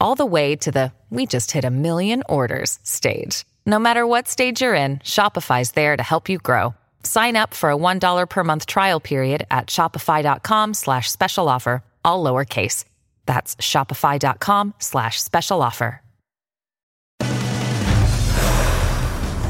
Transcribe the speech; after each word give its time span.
all 0.00 0.14
the 0.14 0.26
way 0.26 0.54
to 0.56 0.70
the 0.70 0.92
we 1.08 1.24
just 1.24 1.50
hit 1.52 1.64
a 1.64 1.70
million 1.70 2.22
orders 2.28 2.78
stage. 2.82 3.46
No 3.64 3.78
matter 3.78 4.06
what 4.06 4.28
stage 4.28 4.60
you're 4.60 4.74
in, 4.74 4.98
Shopify's 4.98 5.72
there 5.72 5.96
to 5.96 6.02
help 6.02 6.28
you 6.28 6.36
grow. 6.38 6.74
Sign 7.02 7.36
up 7.36 7.54
for 7.54 7.70
a 7.70 7.76
$1 7.76 8.28
per 8.28 8.44
month 8.44 8.66
trial 8.66 9.00
period 9.00 9.46
at 9.50 9.68
shopify.com 9.68 10.74
slash 10.74 11.10
special 11.10 11.48
offer, 11.48 11.82
all 12.04 12.22
lowercase. 12.22 12.84
That's 13.24 13.56
shopify.com 13.56 14.74
slash 14.78 15.20
special 15.22 15.62
offer. 15.62 16.02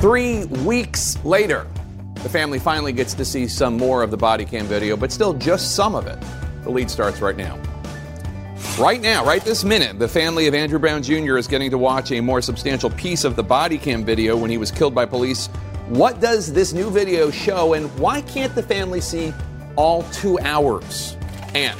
Three 0.01 0.45
weeks 0.45 1.19
later, 1.25 1.67
the 2.23 2.29
family 2.29 2.61
finally 2.61 2.93
gets 2.93 3.15
to 3.15 3.25
see 3.25 3.49
some 3.49 3.77
more 3.77 4.05
of 4.05 4.13
the 4.13 4.17
body 4.17 4.45
cam 4.45 4.67
video, 4.67 4.97
but 4.97 5.11
still 5.11 5.35
just 5.35 5.75
some 5.75 5.97
of 5.97 6.07
it. 6.07 6.19
The 6.63 6.71
lead 6.71 6.89
starts 6.89 7.21
right 7.21 7.37
now. 7.37 7.61
Right 8.79 9.01
now, 9.01 9.25
right 9.25 9.45
this 9.45 9.65
minute, 9.65 9.99
the 9.99 10.07
family 10.07 10.47
of 10.47 10.55
Andrew 10.55 10.79
Brown 10.79 11.03
Jr. 11.03 11.37
is 11.37 11.49
getting 11.49 11.69
to 11.73 11.77
watch 11.77 12.13
a 12.13 12.21
more 12.21 12.41
substantial 12.41 12.91
piece 12.91 13.25
of 13.25 13.35
the 13.35 13.43
body 13.43 13.77
cam 13.77 14.05
video 14.05 14.37
when 14.37 14.53
he 14.53 14.57
was 14.57 14.71
killed 14.71 14.95
by 14.95 15.05
police. 15.05 15.49
What 15.89 16.21
does 16.21 16.53
this 16.53 16.73
new 16.73 16.89
video 16.89 17.29
show, 17.33 17.73
and 17.73 17.93
why 17.99 18.21
can't 18.21 18.55
the 18.55 18.63
family 18.63 19.01
see 19.01 19.35
all 19.75 20.05
two 20.13 20.39
hours? 20.39 21.17
And 21.57 21.77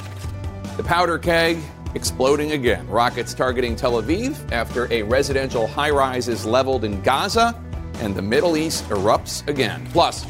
the 0.75 0.83
powder 0.83 1.17
keg 1.17 1.59
exploding 1.95 2.51
again. 2.51 2.85
Rockets 2.89 3.33
targeting 3.33 3.77
Tel 3.77 3.93
Aviv 3.93 4.51
after 4.51 4.91
a 4.91 5.01
residential 5.03 5.67
high 5.67 5.91
rise 5.91 6.27
is 6.27 6.45
leveled 6.45 6.83
in 6.83 7.01
Gaza, 7.01 7.55
and 8.01 8.13
the 8.13 8.21
Middle 8.21 8.57
East 8.57 8.83
erupts 8.89 9.47
again. 9.47 9.87
Plus, 9.93 10.25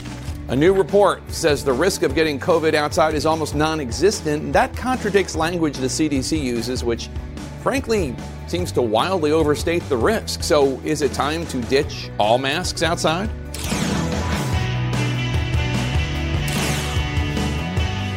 a 0.49 0.55
new 0.55 0.73
report 0.73 1.21
says 1.31 1.63
the 1.63 1.71
risk 1.71 2.01
of 2.01 2.15
getting 2.15 2.39
COVID 2.39 2.73
outside 2.73 3.13
is 3.13 3.27
almost 3.27 3.53
non 3.53 3.79
existent. 3.79 4.41
And 4.41 4.55
that 4.55 4.75
contradicts 4.75 5.35
language 5.35 5.77
the 5.77 5.85
CDC 5.85 6.41
uses, 6.41 6.83
which 6.83 7.07
frankly 7.61 8.15
seems 8.47 8.71
to 8.71 8.81
wildly 8.81 9.31
overstate 9.31 9.87
the 9.89 9.97
risk. 9.97 10.41
So, 10.41 10.79
is 10.83 11.03
it 11.03 11.13
time 11.13 11.45
to 11.47 11.61
ditch 11.61 12.09
all 12.17 12.39
masks 12.39 12.81
outside? 12.81 13.29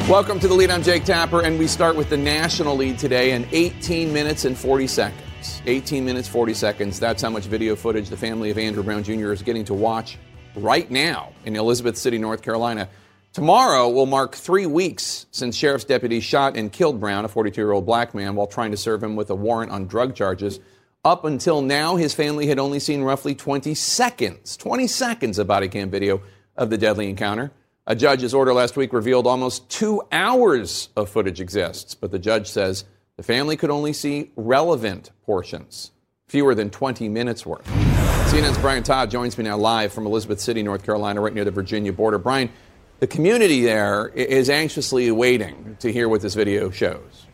Welcome 0.09 0.41
to 0.41 0.49
the 0.49 0.55
lead. 0.55 0.71
I'm 0.71 0.83
Jake 0.83 1.05
Tapper, 1.05 1.43
and 1.43 1.59
we 1.59 1.67
start 1.67 1.97
with 1.97 2.09
the 2.09 2.17
national 2.17 2.77
lead 2.77 2.99
today 2.99 3.33
in 3.33 3.47
18 3.53 4.11
minutes 4.11 4.47
and 4.47 4.57
40 4.57 4.87
seconds. 4.87 5.61
18 5.67 6.03
minutes, 6.03 6.29
40 6.29 6.55
seconds. 6.55 6.99
That's 6.99 7.21
how 7.21 7.29
much 7.29 7.45
video 7.45 7.77
footage 7.77 8.09
the 8.09 8.17
family 8.17 8.51
of 8.51 8.57
Andrew 8.57 8.83
Brown 8.83 9.03
Jr. 9.03 9.33
is 9.33 9.43
getting 9.43 9.67
to 9.67 9.75
watch 9.75 10.17
right 10.55 10.91
now 10.91 11.33
in 11.45 11.57
Elizabeth 11.57 11.97
City, 11.97 12.19
North 12.19 12.43
Carolina. 12.43 12.89
Tomorrow 13.33 13.89
will 13.89 14.07
mark 14.07 14.35
three 14.35 14.67
weeks 14.67 15.27
since 15.31 15.57
sheriff's 15.57 15.85
deputies 15.85 16.23
shot 16.23 16.57
and 16.57 16.71
killed 16.71 17.01
Brown, 17.01 17.25
a 17.25 17.29
42 17.29 17.61
year 17.61 17.73
old 17.73 17.87
black 17.87 18.15
man, 18.15 18.35
while 18.35 18.47
trying 18.47 18.73
to 18.73 18.77
serve 18.77 19.03
him 19.03 19.17
with 19.17 19.31
a 19.31 19.35
warrant 19.35 19.73
on 19.73 19.87
drug 19.87 20.15
charges. 20.15 20.61
Up 21.05 21.25
until 21.25 21.63
now, 21.63 21.97
his 21.97 22.15
family 22.15 22.47
had 22.47 22.59
only 22.59 22.79
seen 22.79 23.03
roughly 23.03 23.35
20 23.35 23.75
seconds, 23.75 24.57
20 24.57 24.87
seconds 24.87 25.39
of 25.39 25.47
body 25.47 25.69
cam 25.69 25.91
video 25.91 26.23
of 26.57 26.71
the 26.71 26.79
deadly 26.79 27.09
encounter. 27.09 27.51
A 27.87 27.97
judge's 27.97 28.35
order 28.35 28.53
last 28.53 28.77
week 28.77 28.93
revealed 28.93 29.27
almost 29.27 29.69
two 29.69 30.03
hours 30.13 30.91
of 30.95 31.09
footage 31.09 31.41
exists, 31.41 31.97
but 31.97 32.13
the 32.13 32.19
judge 32.19 32.49
says 32.49 32.85
the 33.17 33.25
family 33.25 33.57
could 33.57 33.71
only 33.71 33.93
see 33.93 34.31
relevant 34.37 35.11
portions, 35.25 35.91
fewer 36.29 36.55
than 36.55 36.71
20 36.71 37.09
minutes 37.09 37.45
worth. 37.45 37.92
CNN's 38.33 38.57
Brian 38.57 38.83
Todd 38.83 39.11
joins 39.11 39.37
me 39.37 39.45
now 39.45 39.59
live 39.59 39.93
from 39.93 40.07
Elizabeth 40.07 40.41
City, 40.41 40.63
North 40.63 40.87
Carolina, 40.87 41.21
right 41.21 41.35
near 41.35 41.45
the 41.45 41.51
Virginia 41.51 41.93
border. 41.93 42.17
Brian, 42.17 42.49
the 42.99 43.07
community 43.07 43.61
there 43.61 44.09
is 44.09 44.49
anxiously 44.49 45.11
waiting 45.11 45.77
to 45.81 45.93
hear 45.93 46.09
what 46.09 46.23
this 46.23 46.33
video 46.33 46.71
shows. 46.71 47.27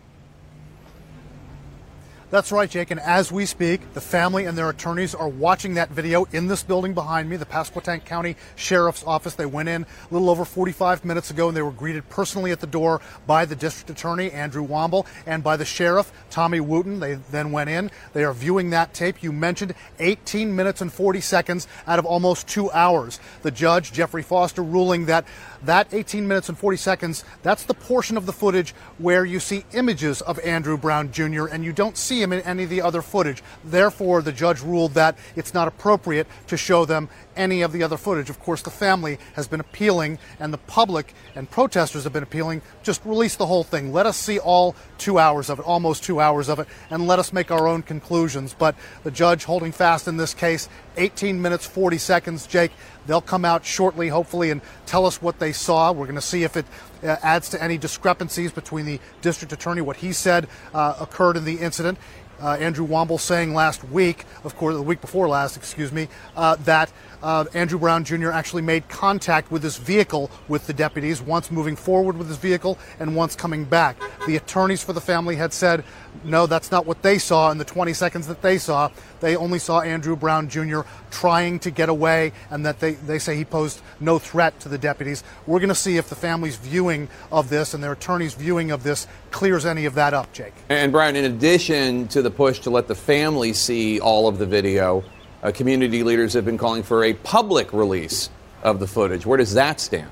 That's 2.30 2.52
right, 2.52 2.68
Jake. 2.68 2.90
And 2.90 3.00
as 3.00 3.32
we 3.32 3.46
speak, 3.46 3.94
the 3.94 4.02
family 4.02 4.44
and 4.44 4.56
their 4.56 4.68
attorneys 4.68 5.14
are 5.14 5.30
watching 5.30 5.74
that 5.74 5.88
video 5.88 6.26
in 6.30 6.46
this 6.46 6.62
building 6.62 6.92
behind 6.92 7.30
me, 7.30 7.38
the 7.38 7.46
Pasquotank 7.46 8.04
County 8.04 8.36
Sheriff's 8.54 9.02
Office. 9.06 9.34
They 9.34 9.46
went 9.46 9.70
in 9.70 9.84
a 9.84 9.86
little 10.12 10.28
over 10.28 10.44
45 10.44 11.06
minutes 11.06 11.30
ago 11.30 11.48
and 11.48 11.56
they 11.56 11.62
were 11.62 11.70
greeted 11.70 12.06
personally 12.10 12.50
at 12.50 12.60
the 12.60 12.66
door 12.66 13.00
by 13.26 13.46
the 13.46 13.56
district 13.56 13.88
attorney, 13.88 14.30
Andrew 14.30 14.66
Womble, 14.66 15.06
and 15.24 15.42
by 15.42 15.56
the 15.56 15.64
sheriff, 15.64 16.12
Tommy 16.28 16.60
Wooten. 16.60 17.00
They 17.00 17.14
then 17.14 17.50
went 17.50 17.70
in. 17.70 17.90
They 18.12 18.24
are 18.24 18.34
viewing 18.34 18.68
that 18.70 18.92
tape. 18.92 19.22
You 19.22 19.32
mentioned 19.32 19.72
18 19.98 20.54
minutes 20.54 20.82
and 20.82 20.92
40 20.92 21.22
seconds 21.22 21.66
out 21.86 21.98
of 21.98 22.04
almost 22.04 22.46
two 22.46 22.70
hours. 22.72 23.20
The 23.40 23.50
judge, 23.50 23.90
Jeffrey 23.90 24.22
Foster, 24.22 24.62
ruling 24.62 25.06
that 25.06 25.24
that 25.64 25.92
18 25.92 26.26
minutes 26.26 26.48
and 26.48 26.58
40 26.58 26.76
seconds, 26.76 27.24
that's 27.42 27.64
the 27.64 27.74
portion 27.74 28.16
of 28.16 28.26
the 28.26 28.32
footage 28.32 28.72
where 28.98 29.24
you 29.24 29.40
see 29.40 29.64
images 29.72 30.20
of 30.22 30.38
Andrew 30.40 30.76
Brown 30.76 31.12
Jr. 31.12 31.46
and 31.46 31.64
you 31.64 31.72
don't 31.72 31.96
see 31.96 32.22
him 32.22 32.32
in 32.32 32.40
any 32.42 32.64
of 32.64 32.70
the 32.70 32.82
other 32.82 33.02
footage. 33.02 33.42
Therefore, 33.64 34.22
the 34.22 34.32
judge 34.32 34.60
ruled 34.62 34.94
that 34.94 35.18
it's 35.36 35.54
not 35.54 35.68
appropriate 35.68 36.26
to 36.46 36.56
show 36.56 36.84
them 36.84 37.08
any 37.38 37.62
of 37.62 37.72
the 37.72 37.82
other 37.82 37.96
footage. 37.96 38.28
Of 38.28 38.40
course, 38.40 38.60
the 38.60 38.70
family 38.70 39.18
has 39.34 39.48
been 39.48 39.60
appealing 39.60 40.18
and 40.38 40.52
the 40.52 40.58
public 40.58 41.14
and 41.34 41.48
protesters 41.48 42.04
have 42.04 42.12
been 42.12 42.22
appealing. 42.22 42.60
Just 42.82 43.02
release 43.04 43.36
the 43.36 43.46
whole 43.46 43.64
thing. 43.64 43.92
Let 43.92 44.04
us 44.04 44.18
see 44.18 44.38
all 44.38 44.74
two 44.98 45.18
hours 45.18 45.48
of 45.48 45.60
it, 45.60 45.64
almost 45.64 46.02
two 46.02 46.20
hours 46.20 46.48
of 46.48 46.58
it, 46.58 46.66
and 46.90 47.06
let 47.06 47.18
us 47.18 47.32
make 47.32 47.50
our 47.50 47.66
own 47.66 47.82
conclusions. 47.82 48.54
But 48.58 48.74
the 49.04 49.10
judge 49.10 49.44
holding 49.44 49.72
fast 49.72 50.08
in 50.08 50.16
this 50.16 50.34
case, 50.34 50.68
18 50.96 51.40
minutes, 51.40 51.64
40 51.64 51.96
seconds. 51.98 52.46
Jake, 52.46 52.72
they'll 53.06 53.20
come 53.20 53.44
out 53.44 53.64
shortly, 53.64 54.08
hopefully, 54.08 54.50
and 54.50 54.60
tell 54.84 55.06
us 55.06 55.22
what 55.22 55.38
they 55.38 55.52
saw. 55.52 55.92
We're 55.92 56.06
going 56.06 56.16
to 56.16 56.20
see 56.20 56.42
if 56.42 56.56
it 56.56 56.66
uh, 57.02 57.16
adds 57.22 57.48
to 57.50 57.62
any 57.62 57.78
discrepancies 57.78 58.52
between 58.52 58.84
the 58.84 59.00
district 59.22 59.52
attorney, 59.52 59.80
what 59.80 59.96
he 59.96 60.12
said 60.12 60.48
uh, 60.74 60.96
occurred 61.00 61.36
in 61.36 61.44
the 61.44 61.60
incident. 61.60 61.98
Uh, 62.40 62.52
Andrew 62.54 62.86
Womble 62.86 63.18
saying 63.18 63.54
last 63.54 63.82
week, 63.84 64.24
of 64.44 64.56
course, 64.56 64.74
the 64.74 64.82
week 64.82 65.00
before 65.00 65.28
last, 65.28 65.56
excuse 65.56 65.92
me, 65.92 66.08
uh, 66.36 66.56
that 66.56 66.92
uh, 67.22 67.44
Andrew 67.54 67.78
Brown 67.78 68.04
Jr. 68.04 68.30
actually 68.30 68.62
made 68.62 68.88
contact 68.88 69.50
with 69.50 69.62
this 69.62 69.76
vehicle 69.76 70.30
with 70.46 70.66
the 70.66 70.72
deputies, 70.72 71.20
once 71.20 71.50
moving 71.50 71.76
forward 71.76 72.16
with 72.16 72.28
his 72.28 72.36
vehicle 72.36 72.78
and 73.00 73.16
once 73.16 73.34
coming 73.34 73.64
back. 73.64 73.96
The 74.26 74.36
attorneys 74.36 74.82
for 74.82 74.92
the 74.92 75.00
family 75.00 75.36
had 75.36 75.52
said, 75.52 75.84
no, 76.24 76.46
that's 76.46 76.70
not 76.70 76.86
what 76.86 77.02
they 77.02 77.18
saw 77.18 77.50
in 77.50 77.58
the 77.58 77.64
20 77.64 77.92
seconds 77.92 78.26
that 78.26 78.42
they 78.42 78.58
saw. 78.58 78.90
They 79.20 79.36
only 79.36 79.58
saw 79.58 79.80
Andrew 79.80 80.16
Brown 80.16 80.48
Jr. 80.48 80.80
trying 81.10 81.58
to 81.60 81.70
get 81.70 81.88
away 81.88 82.32
and 82.50 82.64
that 82.66 82.80
they, 82.80 82.92
they 82.94 83.18
say 83.18 83.36
he 83.36 83.44
posed 83.44 83.80
no 84.00 84.18
threat 84.18 84.58
to 84.60 84.68
the 84.68 84.78
deputies. 84.78 85.24
We're 85.46 85.58
going 85.58 85.68
to 85.68 85.74
see 85.74 85.96
if 85.96 86.08
the 86.08 86.14
family's 86.14 86.56
viewing 86.56 87.08
of 87.32 87.48
this 87.48 87.74
and 87.74 87.82
their 87.82 87.92
attorney's 87.92 88.34
viewing 88.34 88.70
of 88.70 88.82
this 88.82 89.06
clears 89.30 89.66
any 89.66 89.84
of 89.84 89.94
that 89.94 90.14
up, 90.14 90.32
Jake. 90.32 90.54
And 90.68 90.92
Brian, 90.92 91.16
in 91.16 91.24
addition 91.24 92.08
to 92.08 92.22
the 92.22 92.30
push 92.30 92.60
to 92.60 92.70
let 92.70 92.88
the 92.88 92.94
family 92.94 93.52
see 93.52 94.00
all 94.00 94.28
of 94.28 94.38
the 94.38 94.46
video, 94.46 95.04
uh, 95.42 95.52
community 95.52 96.02
leaders 96.02 96.32
have 96.32 96.44
been 96.44 96.58
calling 96.58 96.82
for 96.82 97.04
a 97.04 97.14
public 97.14 97.72
release 97.72 98.30
of 98.62 98.80
the 98.80 98.86
footage. 98.86 99.24
Where 99.24 99.38
does 99.38 99.54
that 99.54 99.80
stand? 99.80 100.10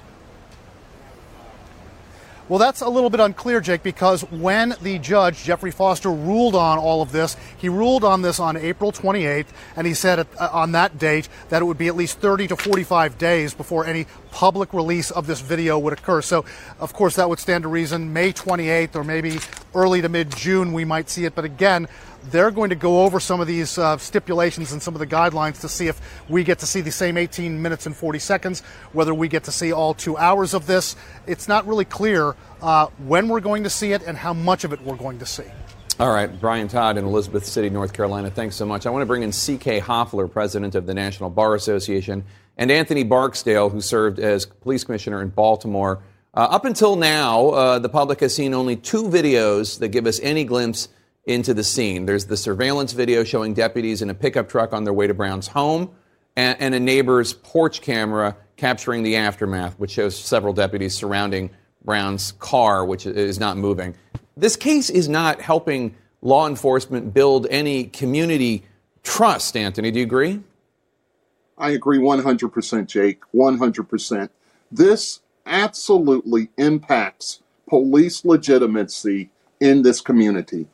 Well, 2.49 2.61
that's 2.61 2.81
a 2.81 2.89
little 2.89 3.11
bit 3.11 3.19
unclear, 3.19 3.61
Jake, 3.61 3.83
because 3.83 4.23
when 4.31 4.77
the 4.81 5.01
judge, 5.01 5.43
Jeffrey 5.43 5.73
Foster, 5.73 6.11
ruled 6.11 6.55
on 6.55 6.79
all 6.79 7.03
of 7.03 7.11
this, 7.11 7.37
he 7.59 7.69
ruled 7.69 8.05
on 8.05 8.23
this 8.23 8.39
on 8.39 8.57
April 8.57 8.93
28th, 8.93 9.49
and 9.75 9.85
he 9.85 9.95
said 9.95 10.21
uh, 10.21 10.49
on 10.53 10.71
that 10.71 10.97
date 10.97 11.29
that 11.49 11.61
it 11.61 11.65
would 11.65 11.77
be 11.77 11.89
at 11.89 11.97
least 11.97 12.21
30 12.21 12.47
to 12.49 12.57
45 12.57 13.19
days 13.19 13.53
before 13.53 13.85
any 13.85 14.07
public 14.37 14.75
release 14.75 15.11
of 15.11 15.27
this 15.27 15.41
video 15.41 15.79
would 15.79 15.95
occur. 15.95 16.21
So, 16.21 16.45
of 16.79 16.93
course, 16.93 17.17
that 17.17 17.27
would 17.27 17.39
stand 17.39 17.63
to 17.63 17.69
reason 17.69 18.13
May 18.13 18.35
28th 18.35 18.95
or 18.95 19.03
maybe 19.03 19.39
early 19.75 20.03
to 20.03 20.11
mid 20.11 20.37
June 20.37 20.75
we 20.75 20.85
might 20.85 21.09
see 21.09 21.25
it. 21.25 21.35
But 21.35 21.47
again, 21.47 21.89
they're 22.25 22.51
going 22.51 22.69
to 22.69 22.77
go 22.77 23.05
over 23.05 23.19
some 23.19 23.41
of 23.41 23.47
these 23.47 23.79
uh, 23.79 23.97
stipulations 23.97 24.73
and 24.73 24.83
some 24.83 24.95
of 24.95 24.99
the 24.99 25.07
guidelines 25.07 25.63
to 25.63 25.71
see 25.71 25.89
if 25.89 25.99
we 26.29 26.45
get 26.45 26.59
to 26.59 26.67
see 26.67 26.83
the 26.83 26.93
same 26.93 27.17
18 27.17 27.63
minutes 27.63 27.87
and 27.87 27.97
40 27.97 28.19
seconds, 28.19 28.61
whether 28.93 29.15
we 29.15 29.27
get 29.27 29.45
to 29.45 29.53
see 29.53 29.73
all 29.73 29.95
two 29.95 30.19
hours 30.19 30.53
of 30.53 30.67
this. 30.67 30.97
It's 31.27 31.49
not 31.49 31.67
really 31.67 31.87
clear 31.87 32.37
uh, 32.61 32.89
when 33.07 33.29
we're 33.29 33.41
going 33.41 33.65
to 33.65 33.71
see 33.71 33.93
it 33.93 34.03
and 34.03 34.19
how 34.19 34.35
much 34.35 34.65
of 34.65 34.73
it 34.75 34.83
we're 34.83 34.97
going 34.97 35.19
to 35.21 35.27
see. 35.27 35.45
All 35.99 36.13
right, 36.13 36.29
Brian 36.39 36.69
Todd 36.69 36.99
in 36.99 37.07
Elizabeth 37.07 37.47
City, 37.47 37.71
North 37.71 37.95
Carolina. 37.95 38.31
Thanks 38.31 38.55
so 38.55 38.67
much. 38.67 38.85
I 38.85 38.91
want 38.91 39.01
to 39.01 39.07
bring 39.07 39.23
in 39.23 39.33
C.K. 39.33 39.79
Hoffler, 39.79 40.29
president 40.29 40.75
of 40.75 40.85
the 40.85 40.93
National 40.93 41.31
Bar 41.31 41.55
Association, 41.55 42.23
and 42.57 42.71
Anthony 42.71 43.05
Barksdale, 43.05 43.69
who 43.71 43.81
served 43.81 44.19
as 44.19 44.47
police 44.47 44.85
commissioner 44.85 45.23
in 45.23 45.29
Baltimore. 45.29 46.03
Uh, 46.35 46.49
up 46.51 46.65
until 46.65 46.97
now, 46.97 47.51
uh, 47.51 47.79
the 47.79 47.89
public 47.89 48.21
has 48.21 48.35
seen 48.35 48.55
only 48.55 48.77
two 48.77 49.05
videos 49.05 49.79
that 49.79 49.89
give 49.89 50.07
us 50.07 50.21
any 50.21 50.45
glimpse 50.45 50.89
into 51.25 51.53
the 51.55 51.65
scene. 51.65 52.07
There's 52.07 52.27
the 52.27 52.37
surveillance 52.37 52.93
video 52.93 53.25
showing 53.25 53.55
deputies 53.55 54.01
in 54.03 54.11
a 54.11 54.15
pickup 54.15 54.49
truck 54.49 54.73
on 54.73 54.85
their 54.85 54.93
way 54.93 55.07
to 55.07 55.15
Brown's 55.15 55.49
home, 55.49 55.91
and, 56.37 56.57
and 56.61 56.75
a 56.75 56.81
neighbor's 56.81 57.33
porch 57.33 57.81
camera 57.81 58.37
capturing 58.57 59.03
the 59.03 59.17
aftermath, 59.17 59.79
which 59.79 59.91
shows 59.91 60.17
several 60.17 60.53
deputies 60.53 60.95
surrounding 60.95 61.51
Brown's 61.85 62.33
car, 62.33 62.85
which 62.85 63.07
is 63.07 63.39
not 63.41 63.57
moving. 63.57 63.95
This 64.37 64.57
case 64.57 64.91
is 64.91 65.09
not 65.09 65.41
helping 65.41 65.95
law 66.23 66.47
enforcement 66.47 67.15
build 67.15 67.47
any 67.51 67.85
community 67.85 68.65
trust, 69.03 69.57
Anthony. 69.57 69.91
Do 69.91 70.01
you 70.01 70.05
agree? 70.05 70.41
I 71.59 71.71
agree 71.71 71.99
100%, 71.99 72.87
Jake. 72.87 73.21
100%. 73.35 74.29
This 74.71 75.21
absolutely 75.47 76.51
impacts 76.57 77.41
police 77.69 78.25
legitimacy 78.25 79.31
in 79.61 79.83
this 79.83 80.01
community. 80.01 80.67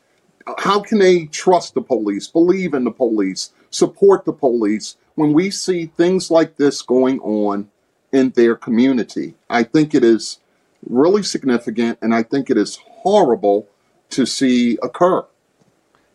How 0.57 0.81
can 0.81 0.99
they 0.99 1.25
trust 1.27 1.73
the 1.73 1.81
police, 1.81 2.27
believe 2.27 2.73
in 2.73 2.83
the 2.83 2.91
police, 2.91 3.51
support 3.69 4.25
the 4.25 4.33
police 4.33 4.97
when 5.15 5.31
we 5.31 5.49
see 5.49 5.85
things 5.85 6.29
like 6.29 6.57
this 6.57 6.81
going 6.81 7.19
on 7.21 7.69
in 8.11 8.31
their 8.31 8.55
community? 8.55 9.35
I 9.49 9.63
think 9.63 9.95
it 9.95 10.03
is 10.03 10.39
really 10.89 11.23
significant, 11.23 11.97
and 12.01 12.13
I 12.13 12.23
think 12.23 12.49
it 12.49 12.57
is 12.57 12.77
horrible 12.83 13.69
to 14.09 14.25
see 14.25 14.77
occur. 14.83 15.25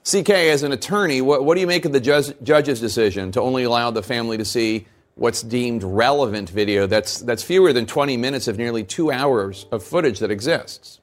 CK, 0.08 0.30
as 0.30 0.62
an 0.62 0.72
attorney, 0.72 1.20
what, 1.20 1.44
what 1.44 1.54
do 1.54 1.60
you 1.60 1.66
make 1.66 1.84
of 1.84 1.92
the 1.92 2.00
judge, 2.00 2.32
judge's 2.42 2.80
decision 2.80 3.30
to 3.30 3.42
only 3.42 3.64
allow 3.64 3.90
the 3.90 4.02
family 4.02 4.38
to 4.38 4.44
see 4.44 4.86
what's 5.16 5.42
deemed 5.42 5.82
relevant 5.82 6.48
video 6.48 6.86
that's, 6.86 7.18
that's 7.20 7.42
fewer 7.42 7.74
than 7.74 7.84
20 7.84 8.16
minutes 8.16 8.48
of 8.48 8.56
nearly 8.56 8.82
two 8.82 9.10
hours 9.10 9.66
of 9.70 9.82
footage 9.82 10.20
that 10.20 10.30
exists? 10.30 11.00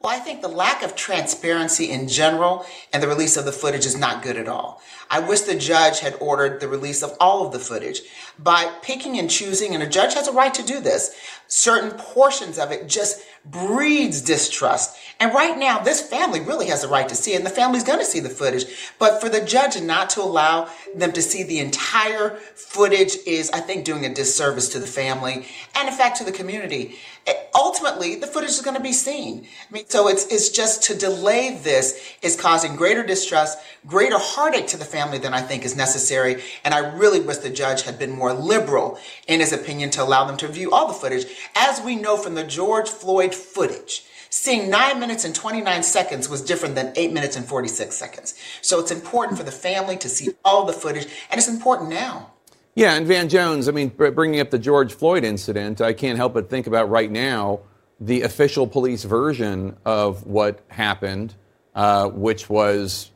Well, 0.00 0.12
I 0.12 0.18
think 0.18 0.42
the 0.42 0.48
lack 0.48 0.82
of 0.82 0.96
transparency 0.96 1.88
in 1.88 2.08
general 2.08 2.66
and 2.92 3.00
the 3.00 3.06
release 3.06 3.36
of 3.36 3.44
the 3.44 3.52
footage 3.52 3.86
is 3.86 3.96
not 3.96 4.24
good 4.24 4.36
at 4.36 4.48
all. 4.48 4.82
I 5.08 5.20
wish 5.20 5.42
the 5.42 5.54
judge 5.54 6.00
had 6.00 6.16
ordered 6.18 6.58
the 6.58 6.66
release 6.66 7.04
of 7.04 7.16
all 7.20 7.46
of 7.46 7.52
the 7.52 7.60
footage. 7.60 8.00
By 8.36 8.72
picking 8.82 9.20
and 9.20 9.30
choosing, 9.30 9.74
and 9.74 9.82
a 9.84 9.88
judge 9.88 10.14
has 10.14 10.26
a 10.26 10.32
right 10.32 10.52
to 10.54 10.64
do 10.64 10.80
this, 10.80 11.14
certain 11.46 11.92
portions 11.92 12.58
of 12.58 12.72
it 12.72 12.88
just 12.88 13.22
breeds 13.44 14.22
distrust. 14.22 14.96
And 15.18 15.32
right 15.34 15.56
now, 15.56 15.78
this 15.78 16.00
family 16.00 16.40
really 16.40 16.66
has 16.66 16.84
a 16.84 16.88
right 16.88 17.08
to 17.08 17.14
see 17.14 17.34
it, 17.34 17.36
and 17.36 17.46
the 17.46 17.50
family's 17.50 17.84
going 17.84 17.98
to 17.98 18.04
see 18.04 18.20
the 18.20 18.28
footage. 18.28 18.64
But 18.98 19.20
for 19.20 19.28
the 19.28 19.40
judge 19.40 19.80
not 19.80 20.10
to 20.10 20.20
allow 20.20 20.68
them 20.94 21.12
to 21.12 21.22
see 21.22 21.42
the 21.42 21.60
entire 21.60 22.30
footage 22.54 23.16
is, 23.26 23.50
I 23.50 23.60
think, 23.60 23.84
doing 23.84 24.04
a 24.04 24.12
disservice 24.12 24.68
to 24.70 24.78
the 24.78 24.86
family 24.86 25.46
and, 25.76 25.88
in 25.88 25.94
fact, 25.94 26.18
to 26.18 26.24
the 26.24 26.32
community. 26.32 26.96
Eh, 27.24 27.34
ultimately, 27.54 28.16
the 28.16 28.26
footage 28.26 28.50
is 28.50 28.62
going 28.62 28.76
to 28.76 28.82
be 28.82 28.92
seen. 28.92 29.46
I 29.70 29.72
mean, 29.72 29.84
so 29.86 30.08
it's 30.08 30.26
it's 30.26 30.48
just 30.48 30.82
to 30.84 30.94
delay 30.98 31.56
this 31.62 32.16
is 32.20 32.34
causing 32.34 32.74
greater 32.74 33.04
distrust, 33.04 33.58
greater 33.86 34.18
heartache 34.18 34.66
to 34.68 34.76
the 34.76 34.84
family 34.84 35.18
than 35.18 35.32
I 35.32 35.40
think 35.40 35.64
is 35.64 35.76
necessary. 35.76 36.42
And 36.64 36.74
I 36.74 36.78
really 36.96 37.20
wish 37.20 37.36
the 37.36 37.50
judge 37.50 37.82
had 37.82 37.96
been 37.96 38.10
more 38.10 38.32
liberal 38.32 38.98
in 39.28 39.38
his 39.38 39.52
opinion 39.52 39.90
to 39.90 40.02
allow 40.02 40.24
them 40.24 40.36
to 40.38 40.48
view 40.48 40.72
all 40.72 40.88
the 40.88 40.94
footage. 40.94 41.26
As 41.54 41.80
we 41.80 41.94
know 41.94 42.16
from 42.16 42.34
the 42.34 42.42
George 42.42 42.88
Floyd 42.88 43.31
footage, 43.34 44.04
seeing 44.30 44.70
9 44.70 44.98
minutes 44.98 45.24
and 45.24 45.34
29 45.34 45.82
seconds 45.82 46.28
was 46.28 46.42
different 46.42 46.74
than 46.74 46.92
8 46.96 47.12
minutes 47.12 47.36
and 47.36 47.44
46 47.46 47.94
seconds. 47.94 48.34
So 48.60 48.80
it's 48.80 48.90
important 48.90 49.38
for 49.38 49.44
the 49.44 49.52
family 49.52 49.96
to 49.98 50.08
see 50.08 50.30
all 50.44 50.64
the 50.64 50.72
footage, 50.72 51.06
and 51.30 51.38
it's 51.38 51.48
important 51.48 51.90
now. 51.90 52.32
Yeah, 52.74 52.94
and 52.94 53.06
Van 53.06 53.28
Jones, 53.28 53.68
I 53.68 53.72
mean, 53.72 53.88
bringing 53.88 54.40
up 54.40 54.50
the 54.50 54.58
George 54.58 54.94
Floyd 54.94 55.24
incident, 55.24 55.82
I 55.82 55.92
can't 55.92 56.16
help 56.16 56.32
but 56.32 56.48
think 56.48 56.66
about 56.66 56.88
right 56.88 57.10
now 57.10 57.60
the 58.00 58.22
official 58.22 58.66
police 58.66 59.04
version 59.04 59.76
of 59.84 60.26
what 60.26 60.60
happened, 60.68 61.34
uh, 61.74 62.08
which 62.08 62.48
was 62.48 63.10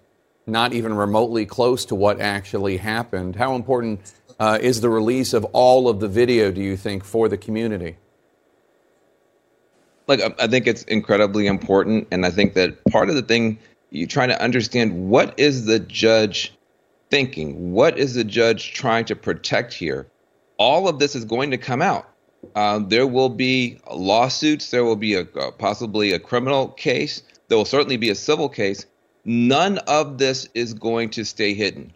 not 0.47 0.73
even 0.73 0.95
remotely 0.95 1.47
close 1.47 1.87
to 1.87 1.95
what 1.95 2.21
actually 2.21 2.77
happened. 2.77 3.35
How 3.35 3.55
important 3.55 4.13
uh, 4.39 4.59
is 4.61 4.81
the 4.81 4.91
release 4.91 5.33
of 5.33 5.45
all 5.47 5.89
of 5.89 6.01
the 6.01 6.09
video, 6.09 6.53
do 6.53 6.61
you 6.61 6.77
think, 6.77 7.03
for 7.03 7.29
the 7.29 7.37
community? 7.37 7.97
Like, 10.07 10.21
I 10.41 10.47
think 10.47 10.67
it's 10.67 10.83
incredibly 10.85 11.47
important. 11.47 12.09
And 12.11 12.25
I 12.25 12.31
think 12.31 12.55
that 12.55 12.85
part 12.87 13.09
of 13.09 13.17
the 13.17 13.23
thing, 13.23 13.59
you 13.91 14.07
try 14.07 14.27
to 14.27 14.41
understand 14.41 15.09
what 15.09 15.39
is 15.39 15.67
the 15.67 15.79
judge 15.81 16.53
thinking? 17.11 17.73
What 17.73 17.99
is 17.99 18.15
the 18.15 18.25
judge 18.25 18.73
trying 18.73 19.05
to 19.07 19.17
protect 19.17 19.73
here? 19.73 20.07
All 20.59 20.89
of 20.89 20.99
this 20.99 21.15
is 21.15 21.25
going 21.25 21.51
to 21.51 21.59
come 21.59 21.83
out. 21.83 22.09
Uh, 22.55 22.79
there 22.79 23.07
will 23.07 23.29
be 23.29 23.79
lawsuits. 23.93 24.71
There 24.71 24.85
will 24.85 24.97
be 24.97 25.15
a, 25.15 25.25
possibly 25.25 26.13
a 26.13 26.19
criminal 26.19 26.69
case. 26.69 27.23
There 27.49 27.59
will 27.59 27.65
certainly 27.65 27.97
be 27.97 28.11
a 28.11 28.15
civil 28.15 28.49
case. 28.49 28.87
None 29.25 29.79
of 29.79 30.19
this 30.19 30.49
is 30.55 30.73
going 30.73 31.11
to 31.11 31.25
stay 31.25 31.55
hidden. 31.55 31.93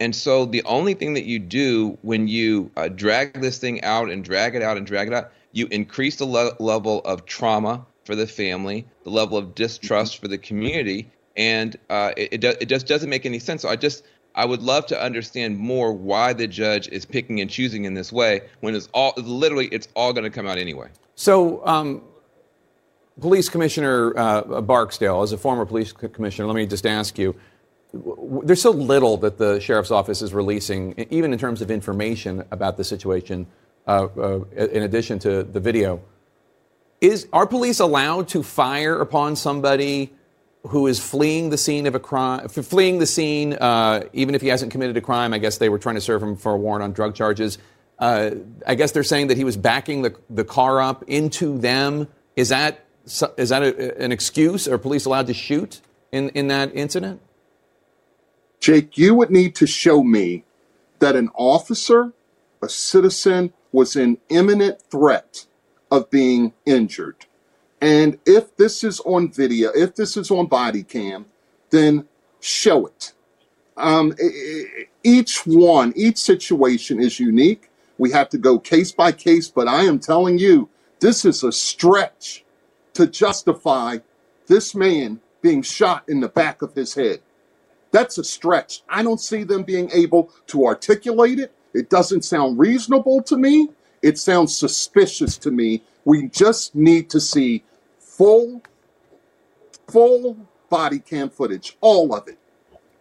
And 0.00 0.14
so 0.14 0.44
the 0.44 0.62
only 0.64 0.94
thing 0.94 1.14
that 1.14 1.24
you 1.24 1.38
do 1.38 1.96
when 2.02 2.26
you 2.26 2.70
uh, 2.76 2.88
drag 2.88 3.40
this 3.40 3.58
thing 3.58 3.82
out 3.84 4.10
and 4.10 4.24
drag 4.24 4.56
it 4.56 4.62
out 4.62 4.76
and 4.76 4.86
drag 4.86 5.08
it 5.08 5.14
out, 5.14 5.30
you 5.54 5.68
increase 5.70 6.16
the 6.16 6.26
le- 6.26 6.54
level 6.58 7.00
of 7.04 7.24
trauma 7.24 7.86
for 8.04 8.14
the 8.14 8.26
family, 8.26 8.86
the 9.04 9.10
level 9.10 9.38
of 9.38 9.54
distrust 9.54 10.20
for 10.20 10.28
the 10.28 10.36
community, 10.36 11.10
and 11.36 11.78
uh, 11.88 12.12
it, 12.16 12.34
it, 12.34 12.40
do- 12.40 12.54
it 12.60 12.66
just 12.66 12.86
doesn't 12.86 13.08
make 13.08 13.24
any 13.24 13.38
sense. 13.38 13.62
So 13.62 13.68
I 13.68 13.76
just 13.76 14.04
I 14.34 14.44
would 14.44 14.62
love 14.62 14.86
to 14.86 15.00
understand 15.00 15.56
more 15.58 15.92
why 15.92 16.32
the 16.32 16.48
judge 16.48 16.88
is 16.88 17.04
picking 17.04 17.40
and 17.40 17.48
choosing 17.48 17.84
in 17.84 17.94
this 17.94 18.12
way 18.12 18.42
when 18.60 18.74
it's 18.74 18.88
all 18.92 19.14
literally 19.16 19.68
it's 19.68 19.88
all 19.94 20.12
going 20.12 20.24
to 20.24 20.30
come 20.30 20.46
out 20.46 20.58
anyway. 20.58 20.88
So, 21.14 21.64
um, 21.64 22.02
Police 23.20 23.48
Commissioner 23.48 24.12
uh, 24.18 24.60
Barksdale, 24.60 25.22
as 25.22 25.30
a 25.30 25.38
former 25.38 25.64
police 25.64 25.92
commissioner, 25.92 26.48
let 26.48 26.56
me 26.56 26.66
just 26.66 26.84
ask 26.84 27.16
you: 27.16 27.36
There's 28.42 28.60
so 28.60 28.72
little 28.72 29.16
that 29.18 29.38
the 29.38 29.60
sheriff's 29.60 29.92
office 29.92 30.20
is 30.20 30.34
releasing, 30.34 31.06
even 31.10 31.32
in 31.32 31.38
terms 31.38 31.62
of 31.62 31.70
information 31.70 32.42
about 32.50 32.76
the 32.76 32.82
situation. 32.82 33.46
Uh, 33.86 34.08
uh, 34.16 34.44
in 34.56 34.82
addition 34.82 35.18
to 35.18 35.42
the 35.42 35.60
video, 35.60 36.00
is 37.00 37.26
are 37.32 37.46
police 37.46 37.80
allowed 37.80 38.28
to 38.28 38.42
fire 38.42 39.00
upon 39.00 39.36
somebody? 39.36 40.12
who 40.68 40.86
is 40.86 40.98
fleeing 40.98 41.50
the 41.50 41.58
scene 41.58 41.86
of 41.86 41.94
a 41.94 42.00
crime, 42.00 42.48
fleeing 42.48 42.98
the 42.98 43.06
scene, 43.06 43.52
uh, 43.54 44.02
even 44.12 44.34
if 44.34 44.40
he 44.40 44.48
hasn't 44.48 44.72
committed 44.72 44.96
a 44.96 45.00
crime. 45.00 45.34
I 45.34 45.38
guess 45.38 45.58
they 45.58 45.68
were 45.68 45.78
trying 45.78 45.96
to 45.96 46.00
serve 46.00 46.22
him 46.22 46.36
for 46.36 46.52
a 46.52 46.56
warrant 46.56 46.82
on 46.82 46.92
drug 46.92 47.14
charges. 47.14 47.58
Uh, 47.98 48.30
I 48.66 48.74
guess 48.74 48.92
they're 48.92 49.04
saying 49.04 49.28
that 49.28 49.36
he 49.36 49.44
was 49.44 49.56
backing 49.56 50.02
the, 50.02 50.16
the 50.30 50.44
car 50.44 50.80
up 50.80 51.04
into 51.06 51.58
them. 51.58 52.08
Is 52.34 52.48
that 52.48 52.80
is 53.36 53.50
that 53.50 53.62
a, 53.62 54.02
an 54.02 54.12
excuse? 54.12 54.66
Are 54.66 54.78
police 54.78 55.04
allowed 55.04 55.26
to 55.26 55.34
shoot 55.34 55.82
in, 56.10 56.30
in 56.30 56.48
that 56.48 56.74
incident? 56.74 57.20
Jake, 58.60 58.96
you 58.96 59.14
would 59.14 59.30
need 59.30 59.54
to 59.56 59.66
show 59.66 60.02
me 60.02 60.44
that 61.00 61.14
an 61.14 61.28
officer, 61.34 62.14
a 62.62 62.68
citizen, 62.68 63.52
was 63.74 63.96
in 63.96 64.18
imminent 64.30 64.80
threat 64.90 65.46
of 65.90 66.10
being 66.10 66.54
injured 66.66 67.16
and 67.84 68.18
if 68.24 68.56
this 68.56 68.82
is 68.82 69.00
on 69.00 69.30
video, 69.30 69.70
if 69.74 69.94
this 69.94 70.16
is 70.16 70.30
on 70.30 70.46
body 70.46 70.82
cam, 70.82 71.26
then 71.70 72.08
show 72.40 72.86
it. 72.86 73.12
Um, 73.76 74.14
each 75.04 75.46
one, 75.46 75.92
each 75.94 76.18
situation 76.18 76.98
is 76.98 77.20
unique. 77.20 77.70
We 77.98 78.10
have 78.12 78.30
to 78.30 78.38
go 78.38 78.58
case 78.58 78.92
by 78.92 79.12
case, 79.12 79.48
but 79.48 79.68
I 79.68 79.84
am 79.84 79.98
telling 79.98 80.38
you, 80.38 80.70
this 81.00 81.26
is 81.26 81.44
a 81.44 81.52
stretch 81.52 82.44
to 82.94 83.06
justify 83.06 83.98
this 84.46 84.74
man 84.74 85.20
being 85.42 85.62
shot 85.62 86.04
in 86.08 86.20
the 86.20 86.28
back 86.28 86.62
of 86.62 86.74
his 86.74 86.94
head. 86.94 87.20
That's 87.92 88.18
a 88.18 88.24
stretch. 88.24 88.82
I 88.88 89.02
don't 89.02 89.20
see 89.20 89.44
them 89.44 89.62
being 89.64 89.90
able 89.92 90.32
to 90.48 90.66
articulate 90.66 91.38
it. 91.38 91.54
It 91.74 91.90
doesn't 91.90 92.24
sound 92.24 92.58
reasonable 92.58 93.22
to 93.24 93.36
me. 93.36 93.70
It 94.02 94.18
sounds 94.18 94.56
suspicious 94.56 95.36
to 95.38 95.50
me. 95.50 95.82
We 96.04 96.28
just 96.28 96.74
need 96.74 97.10
to 97.10 97.20
see 97.20 97.64
full, 97.98 98.62
full 99.88 100.36
body 100.70 101.00
cam 101.00 101.30
footage, 101.30 101.76
all 101.80 102.14
of 102.14 102.28
it. 102.28 102.38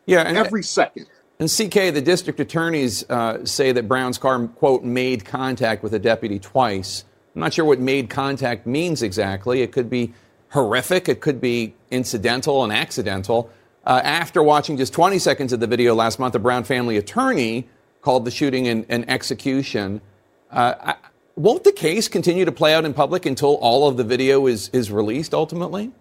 Yeah, 0.06 0.24
every 0.24 0.64
second. 0.64 1.08
And 1.40 1.50
CK, 1.50 1.94
the 1.94 2.02
district 2.02 2.40
attorneys 2.40 3.10
uh, 3.10 3.46
say 3.46 3.72
that 3.72 3.88
Brown's 3.88 4.18
car, 4.18 4.48
quote, 4.48 4.84
made 4.84 5.26
contact 5.26 5.84
with 5.84 5.94
a 5.94 6.00
deputy 6.00 6.40
twice. 6.40 7.06
I'm 7.36 7.42
not 7.42 7.54
sure 7.54 7.66
what 7.66 7.80
made 7.80 8.10
contact 8.10 8.68
means 8.68 9.02
exactly. 9.02 9.62
It 9.62 9.72
could 9.72 9.90
be 9.90 10.14
horrific, 10.50 11.10
it 11.10 11.20
could 11.20 11.42
be 11.42 11.74
incidental 11.90 12.64
and 12.64 12.72
accidental. 12.72 13.50
Uh, 13.86 14.00
after 14.04 14.42
watching 14.42 14.78
just 14.78 14.94
20 14.94 15.20
seconds 15.20 15.52
of 15.52 15.60
the 15.60 15.68
video 15.68 15.96
last 15.96 16.20
month, 16.20 16.36
a 16.36 16.40
Brown 16.40 16.64
family 16.64 16.96
attorney 16.96 17.68
called 18.04 18.26
the 18.26 18.32
shooting 18.32 18.68
an, 18.68 18.86
an 18.90 19.10
execution. 19.10 20.02
Uh, 20.52 20.76
I, 20.80 20.96
won't 21.36 21.64
the 21.64 21.72
case 21.72 22.08
continue 22.08 22.46
to 22.46 22.52
play 22.52 22.76
out 22.76 22.86
in 22.86 22.94
public 22.94 23.26
until 23.26 23.56
all 23.56 23.88
of 23.88 23.98
the 23.98 24.04
video 24.04 24.46
is, 24.46 24.70
is 24.70 24.92
released 24.92 25.34
ultimately? 25.34 25.92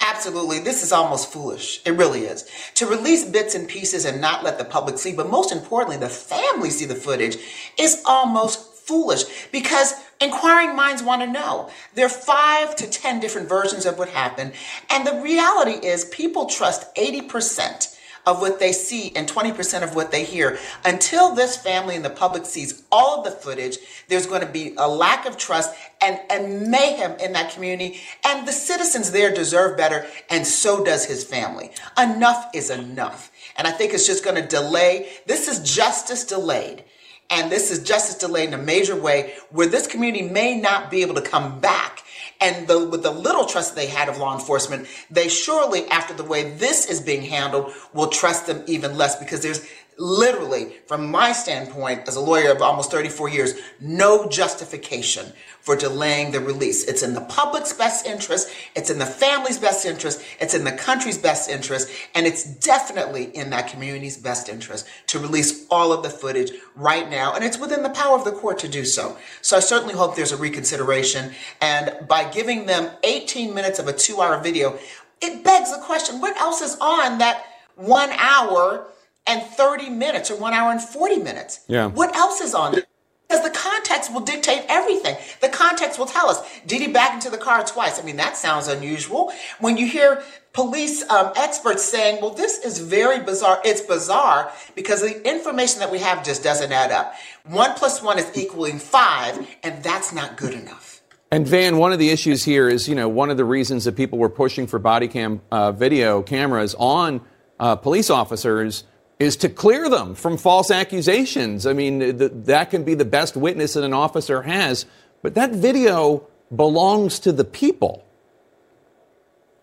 Absolutely. 0.00 0.60
This 0.60 0.82
is 0.82 0.92
almost 0.92 1.30
foolish. 1.30 1.82
It 1.84 1.92
really 1.92 2.22
is. 2.22 2.48
To 2.76 2.86
release 2.86 3.24
bits 3.24 3.54
and 3.54 3.68
pieces 3.68 4.04
and 4.04 4.20
not 4.20 4.44
let 4.44 4.56
the 4.56 4.64
public 4.64 4.98
see, 4.98 5.12
but 5.12 5.28
most 5.28 5.52
importantly, 5.52 5.98
the 5.98 6.08
family 6.08 6.70
see 6.70 6.86
the 6.86 6.94
footage 6.94 7.36
is 7.78 8.02
almost 8.06 8.74
foolish 8.74 9.24
because 9.50 9.94
inquiring 10.20 10.76
minds 10.76 11.02
want 11.02 11.22
to 11.22 11.26
know. 11.26 11.68
There 11.94 12.06
are 12.06 12.10
five 12.10 12.76
to 12.76 12.88
10 12.88 13.20
different 13.20 13.48
versions 13.48 13.84
of 13.84 13.98
what 13.98 14.08
happened. 14.08 14.52
And 14.88 15.06
the 15.06 15.20
reality 15.20 15.84
is 15.86 16.04
people 16.06 16.46
trust 16.46 16.94
80% 16.94 17.95
of 18.26 18.40
what 18.40 18.58
they 18.58 18.72
see 18.72 19.12
and 19.14 19.28
20% 19.28 19.82
of 19.82 19.94
what 19.94 20.10
they 20.10 20.24
hear. 20.24 20.58
Until 20.84 21.34
this 21.34 21.56
family 21.56 21.94
and 21.94 22.04
the 22.04 22.10
public 22.10 22.44
sees 22.44 22.82
all 22.90 23.18
of 23.18 23.24
the 23.24 23.30
footage, 23.30 23.78
there's 24.08 24.26
going 24.26 24.40
to 24.40 24.48
be 24.48 24.74
a 24.76 24.88
lack 24.88 25.26
of 25.26 25.36
trust 25.36 25.74
and, 26.02 26.20
and 26.28 26.68
mayhem 26.68 27.12
in 27.20 27.32
that 27.32 27.52
community. 27.52 28.00
And 28.24 28.46
the 28.46 28.52
citizens 28.52 29.12
there 29.12 29.32
deserve 29.32 29.76
better, 29.76 30.06
and 30.28 30.46
so 30.46 30.84
does 30.84 31.04
his 31.04 31.24
family. 31.24 31.70
Enough 31.96 32.50
is 32.52 32.70
enough. 32.70 33.30
And 33.56 33.66
I 33.66 33.70
think 33.70 33.94
it's 33.94 34.06
just 34.06 34.24
going 34.24 34.36
to 34.36 34.46
delay. 34.46 35.08
This 35.26 35.48
is 35.48 35.60
justice 35.60 36.24
delayed. 36.24 36.84
And 37.30 37.50
this 37.50 37.70
is 37.70 37.82
justice 37.82 38.16
delayed 38.16 38.48
in 38.48 38.54
a 38.54 38.62
major 38.62 38.94
way 38.94 39.34
where 39.50 39.66
this 39.66 39.86
community 39.86 40.28
may 40.28 40.60
not 40.60 40.90
be 40.90 41.02
able 41.02 41.14
to 41.16 41.22
come 41.22 41.58
back 41.58 42.04
and 42.40 42.66
the, 42.68 42.88
with 42.88 43.02
the 43.02 43.10
little 43.10 43.46
trust 43.46 43.74
they 43.74 43.86
had 43.86 44.08
of 44.08 44.18
law 44.18 44.34
enforcement, 44.34 44.86
they 45.10 45.28
surely, 45.28 45.86
after 45.88 46.14
the 46.14 46.24
way 46.24 46.52
this 46.52 46.88
is 46.88 47.00
being 47.00 47.22
handled, 47.22 47.72
will 47.94 48.08
trust 48.08 48.46
them 48.46 48.62
even 48.66 48.96
less 48.96 49.16
because 49.16 49.42
there's 49.42 49.66
literally, 49.98 50.74
from 50.86 51.10
my 51.10 51.32
standpoint 51.32 52.06
as 52.06 52.16
a 52.16 52.20
lawyer 52.20 52.50
of 52.50 52.60
almost 52.60 52.90
34 52.90 53.28
years, 53.30 53.54
no 53.80 54.28
justification 54.28 55.32
for 55.60 55.74
delaying 55.74 56.30
the 56.30 56.40
release. 56.40 56.84
It's 56.84 57.02
in 57.02 57.14
the 57.14 57.22
public's 57.22 57.72
best 57.72 58.06
interest, 58.06 58.48
it's 58.74 58.90
in 58.90 58.98
the 58.98 59.06
family's 59.06 59.58
best 59.58 59.86
interest, 59.86 60.22
it's 60.38 60.54
in 60.54 60.64
the 60.64 60.72
country's 60.72 61.18
best 61.18 61.50
interest, 61.50 61.90
and 62.14 62.26
it's 62.26 62.44
definitely 62.44 63.24
in 63.24 63.50
that 63.50 63.68
community's 63.68 64.16
best 64.16 64.48
interest 64.48 64.86
to 65.08 65.18
release 65.18 65.66
all 65.70 65.92
of 65.92 66.02
the 66.02 66.10
footage 66.10 66.52
right 66.74 67.08
now. 67.08 67.34
And 67.34 67.42
it's 67.44 67.58
within 67.58 67.82
the 67.82 67.90
power 67.90 68.18
of 68.18 68.24
the 68.24 68.32
court 68.32 68.58
to 68.60 68.68
do 68.68 68.84
so. 68.84 69.16
So 69.42 69.56
I 69.56 69.60
certainly 69.60 69.94
hope 69.94 70.14
there's 70.14 70.32
a 70.32 70.36
reconsideration. 70.36 71.32
And 71.60 72.06
by 72.06 72.30
giving 72.30 72.66
them 72.66 72.90
18 73.02 73.54
minutes 73.54 73.78
of 73.78 73.88
a 73.88 73.92
two 73.92 74.20
hour 74.20 74.40
video, 74.42 74.78
it 75.20 75.42
begs 75.42 75.74
the 75.74 75.82
question 75.82 76.20
what 76.20 76.36
else 76.36 76.60
is 76.60 76.76
on 76.80 77.18
that 77.18 77.44
one 77.76 78.10
hour 78.10 78.86
and 79.26 79.42
30 79.42 79.90
minutes 79.90 80.30
or 80.30 80.36
one 80.36 80.54
hour 80.54 80.70
and 80.70 80.80
40 80.80 81.18
minutes? 81.18 81.60
Yeah. 81.68 81.88
What 81.88 82.14
else 82.16 82.40
is 82.40 82.54
on 82.54 82.78
it? 82.78 82.86
Because 83.28 83.42
the 83.42 83.58
context 83.58 84.12
will 84.12 84.20
dictate 84.20 84.64
everything. 84.68 85.16
The 85.40 85.48
context 85.48 85.98
will 85.98 86.06
tell 86.06 86.28
us, 86.30 86.40
did 86.64 86.80
he 86.80 86.86
back 86.86 87.14
into 87.14 87.28
the 87.28 87.38
car 87.38 87.64
twice? 87.64 87.98
I 87.98 88.04
mean, 88.04 88.16
that 88.16 88.36
sounds 88.36 88.68
unusual. 88.68 89.32
When 89.58 89.76
you 89.76 89.86
hear 89.86 90.22
police 90.52 91.02
um, 91.10 91.32
experts 91.36 91.84
saying, 91.84 92.20
well, 92.20 92.30
this 92.30 92.58
is 92.58 92.78
very 92.78 93.20
bizarre. 93.20 93.60
It's 93.64 93.80
bizarre 93.80 94.52
because 94.76 95.02
the 95.02 95.28
information 95.28 95.80
that 95.80 95.90
we 95.90 95.98
have 95.98 96.24
just 96.24 96.44
doesn't 96.44 96.70
add 96.70 96.92
up. 96.92 97.14
One 97.44 97.74
plus 97.74 98.00
one 98.00 98.18
is 98.18 98.30
equaling 98.36 98.78
five, 98.78 99.46
and 99.64 99.82
that's 99.82 100.12
not 100.12 100.36
good 100.36 100.54
enough. 100.54 101.02
And 101.32 101.46
Van, 101.46 101.78
one 101.78 101.92
of 101.92 101.98
the 101.98 102.10
issues 102.10 102.44
here 102.44 102.68
is, 102.68 102.88
you 102.88 102.94
know, 102.94 103.08
one 103.08 103.30
of 103.30 103.36
the 103.36 103.44
reasons 103.44 103.84
that 103.84 103.96
people 103.96 104.18
were 104.18 104.28
pushing 104.28 104.68
for 104.68 104.78
body 104.78 105.08
cam 105.08 105.40
uh, 105.50 105.72
video 105.72 106.22
cameras 106.22 106.76
on 106.78 107.20
uh, 107.58 107.74
police 107.74 108.08
officers 108.10 108.84
is 109.18 109.36
to 109.36 109.48
clear 109.48 109.88
them 109.88 110.14
from 110.14 110.36
false 110.36 110.70
accusations. 110.70 111.66
I 111.66 111.72
mean, 111.72 112.18
th- 112.18 112.32
that 112.34 112.70
can 112.70 112.84
be 112.84 112.94
the 112.94 113.04
best 113.04 113.36
witness 113.36 113.74
that 113.74 113.84
an 113.84 113.94
officer 113.94 114.42
has, 114.42 114.86
but 115.22 115.34
that 115.34 115.52
video 115.52 116.26
belongs 116.54 117.18
to 117.20 117.32
the 117.32 117.44
people. 117.44 118.04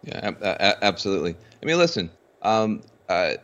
Yeah, 0.03 0.31
absolutely. 0.81 1.35
I 1.61 1.65
mean, 1.65 1.77
listen, 1.77 2.09
um, 2.41 2.81
uh, 3.07 3.35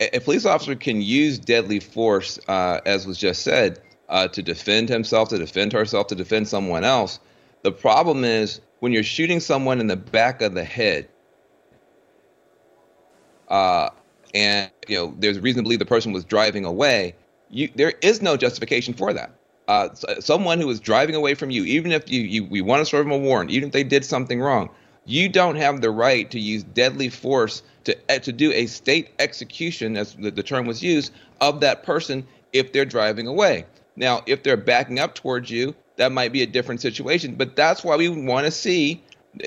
a 0.00 0.18
police 0.20 0.44
officer 0.46 0.74
can 0.74 1.00
use 1.00 1.38
deadly 1.38 1.78
force, 1.78 2.40
uh, 2.48 2.80
as 2.86 3.06
was 3.06 3.18
just 3.18 3.42
said, 3.42 3.80
uh, 4.08 4.26
to 4.28 4.42
defend 4.42 4.88
himself, 4.88 5.28
to 5.28 5.38
defend 5.38 5.72
herself, 5.72 6.08
to 6.08 6.14
defend 6.14 6.48
someone 6.48 6.82
else. 6.82 7.20
The 7.62 7.70
problem 7.70 8.24
is 8.24 8.60
when 8.80 8.92
you're 8.92 9.04
shooting 9.04 9.38
someone 9.38 9.80
in 9.80 9.86
the 9.86 9.96
back 9.96 10.42
of 10.42 10.54
the 10.54 10.64
head, 10.64 11.08
uh, 13.46 13.90
and 14.34 14.70
you 14.88 14.96
know 14.96 15.14
there's 15.18 15.38
reason 15.40 15.58
to 15.58 15.62
believe 15.62 15.78
the 15.78 15.86
person 15.86 16.12
was 16.12 16.24
driving 16.24 16.64
away, 16.64 17.14
you, 17.50 17.70
there 17.74 17.92
is 18.02 18.22
no 18.22 18.36
justification 18.36 18.94
for 18.94 19.12
that. 19.12 19.32
Uh, 19.68 19.88
someone 20.20 20.60
who 20.60 20.68
is 20.68 20.80
driving 20.80 21.14
away 21.14 21.34
from 21.34 21.50
you, 21.50 21.64
even 21.64 21.92
if 21.92 22.10
you, 22.10 22.22
you 22.22 22.44
we 22.44 22.60
want 22.60 22.80
to 22.80 22.84
serve 22.84 23.04
them 23.06 23.12
a 23.12 23.18
warrant, 23.18 23.50
even 23.50 23.68
if 23.68 23.72
they 23.72 23.84
did 23.84 24.04
something 24.04 24.40
wrong, 24.40 24.68
you 25.04 25.28
don't 25.28 25.56
have 25.56 25.80
the 25.80 25.90
right 25.90 26.30
to 26.30 26.40
use 26.40 26.62
deadly 26.62 27.08
force 27.08 27.62
to 27.84 28.10
eh, 28.10 28.18
to 28.18 28.32
do 28.32 28.52
a 28.52 28.66
state 28.66 29.10
execution, 29.18 29.96
as 29.96 30.14
the, 30.14 30.30
the 30.30 30.42
term 30.42 30.66
was 30.66 30.82
used, 30.82 31.12
of 31.40 31.60
that 31.60 31.82
person 31.82 32.26
if 32.52 32.72
they're 32.72 32.84
driving 32.84 33.26
away. 33.26 33.66
Now, 33.96 34.22
if 34.26 34.42
they're 34.42 34.56
backing 34.56 34.98
up 34.98 35.14
towards 35.14 35.50
you, 35.50 35.74
that 35.96 36.12
might 36.12 36.32
be 36.32 36.42
a 36.42 36.46
different 36.46 36.80
situation. 36.80 37.34
But 37.34 37.56
that's 37.56 37.84
why 37.84 37.96
we 37.96 38.08
want 38.08 38.46
to 38.46 38.50
see, 38.50 39.02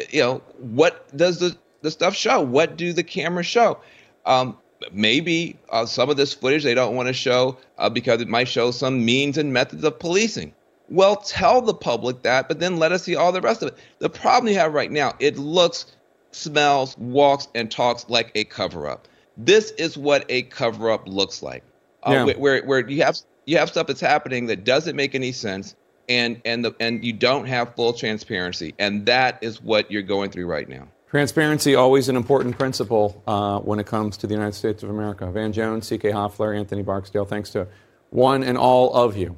you 0.10 0.22
know, 0.22 0.42
what 0.58 1.16
does 1.16 1.40
the 1.40 1.58
the 1.82 1.92
stuff 1.92 2.16
show? 2.16 2.42
What 2.42 2.78
do 2.78 2.94
the 2.94 3.04
cameras 3.04 3.46
show? 3.46 3.80
Um, 4.26 4.58
maybe 4.92 5.58
uh, 5.70 5.86
some 5.86 6.10
of 6.10 6.18
this 6.18 6.34
footage 6.34 6.64
they 6.64 6.74
don't 6.74 6.96
want 6.96 7.08
to 7.08 7.14
show 7.14 7.58
uh, 7.78 7.90
because 7.90 8.22
it 8.22 8.28
might 8.28 8.48
show 8.48 8.72
some 8.72 9.04
means 9.04 9.38
and 9.38 9.54
methods 9.54 9.84
of 9.84 10.00
policing. 10.00 10.54
Well, 10.90 11.16
tell 11.18 11.62
the 11.62 11.74
public 11.74 12.22
that, 12.24 12.48
but 12.48 12.60
then 12.60 12.78
let 12.78 12.92
us 12.92 13.04
see 13.04 13.16
all 13.16 13.32
the 13.32 13.42
rest 13.42 13.64
of 13.64 13.70
it. 13.70 13.78
The 14.00 14.10
problem 14.10 14.52
you 14.52 14.60
have 14.60 14.74
right 14.74 14.92
now, 14.92 15.14
it 15.20 15.38
looks, 15.38 15.88
smells, 16.32 16.96
walks, 16.98 17.48
and 17.56 17.72
talks 17.72 18.06
like 18.08 18.32
a 18.36 18.44
cover 18.44 18.88
up. 18.88 19.08
This 19.38 19.72
is 19.72 19.98
what 19.98 20.26
a 20.30 20.44
cover 20.44 20.92
up 20.92 21.08
looks 21.08 21.42
like. 21.42 21.64
Uh, 22.04 22.12
yeah. 22.12 22.24
where, 22.24 22.36
where, 22.38 22.64
where 22.64 22.90
you 22.90 23.04
have 23.04 23.18
you 23.46 23.58
have 23.58 23.70
stuff 23.70 23.88
that's 23.88 24.02
happening 24.02 24.46
that 24.48 24.64
doesn't 24.64 24.96
make 24.96 25.16
any 25.16 25.32
sense 25.32 25.76
and 26.08 26.42
and 26.46 26.64
the 26.64 26.76
and 26.80 27.04
you 27.04 27.14
don't 27.14 27.46
have 27.46 27.76
full 27.76 27.94
transparency 27.94 28.74
and 28.78 29.06
that 29.06 29.40
is 29.42 29.62
what 29.62 29.90
you're 29.92 30.02
going 30.02 30.30
through 30.30 30.46
right 30.46 30.70
now 30.70 30.88
Transparency, 31.16 31.76
always 31.76 32.10
an 32.10 32.18
important 32.18 32.58
principle 32.58 33.24
uh, 33.26 33.60
when 33.60 33.80
it 33.80 33.86
comes 33.86 34.18
to 34.18 34.28
the 34.28 34.34
United 34.34 34.52
States 34.54 34.84
of 34.84 34.90
America. 34.90 35.32
Van 35.32 35.54
Jones, 35.54 35.88
C.K. 35.88 36.12
Hoffler, 36.12 36.52
Anthony 36.54 36.84
Barksdale, 36.84 37.24
thanks 37.24 37.52
to 37.52 37.70
one 38.10 38.44
and 38.44 38.58
all 38.58 38.94
of 38.94 39.16
you. 39.16 39.38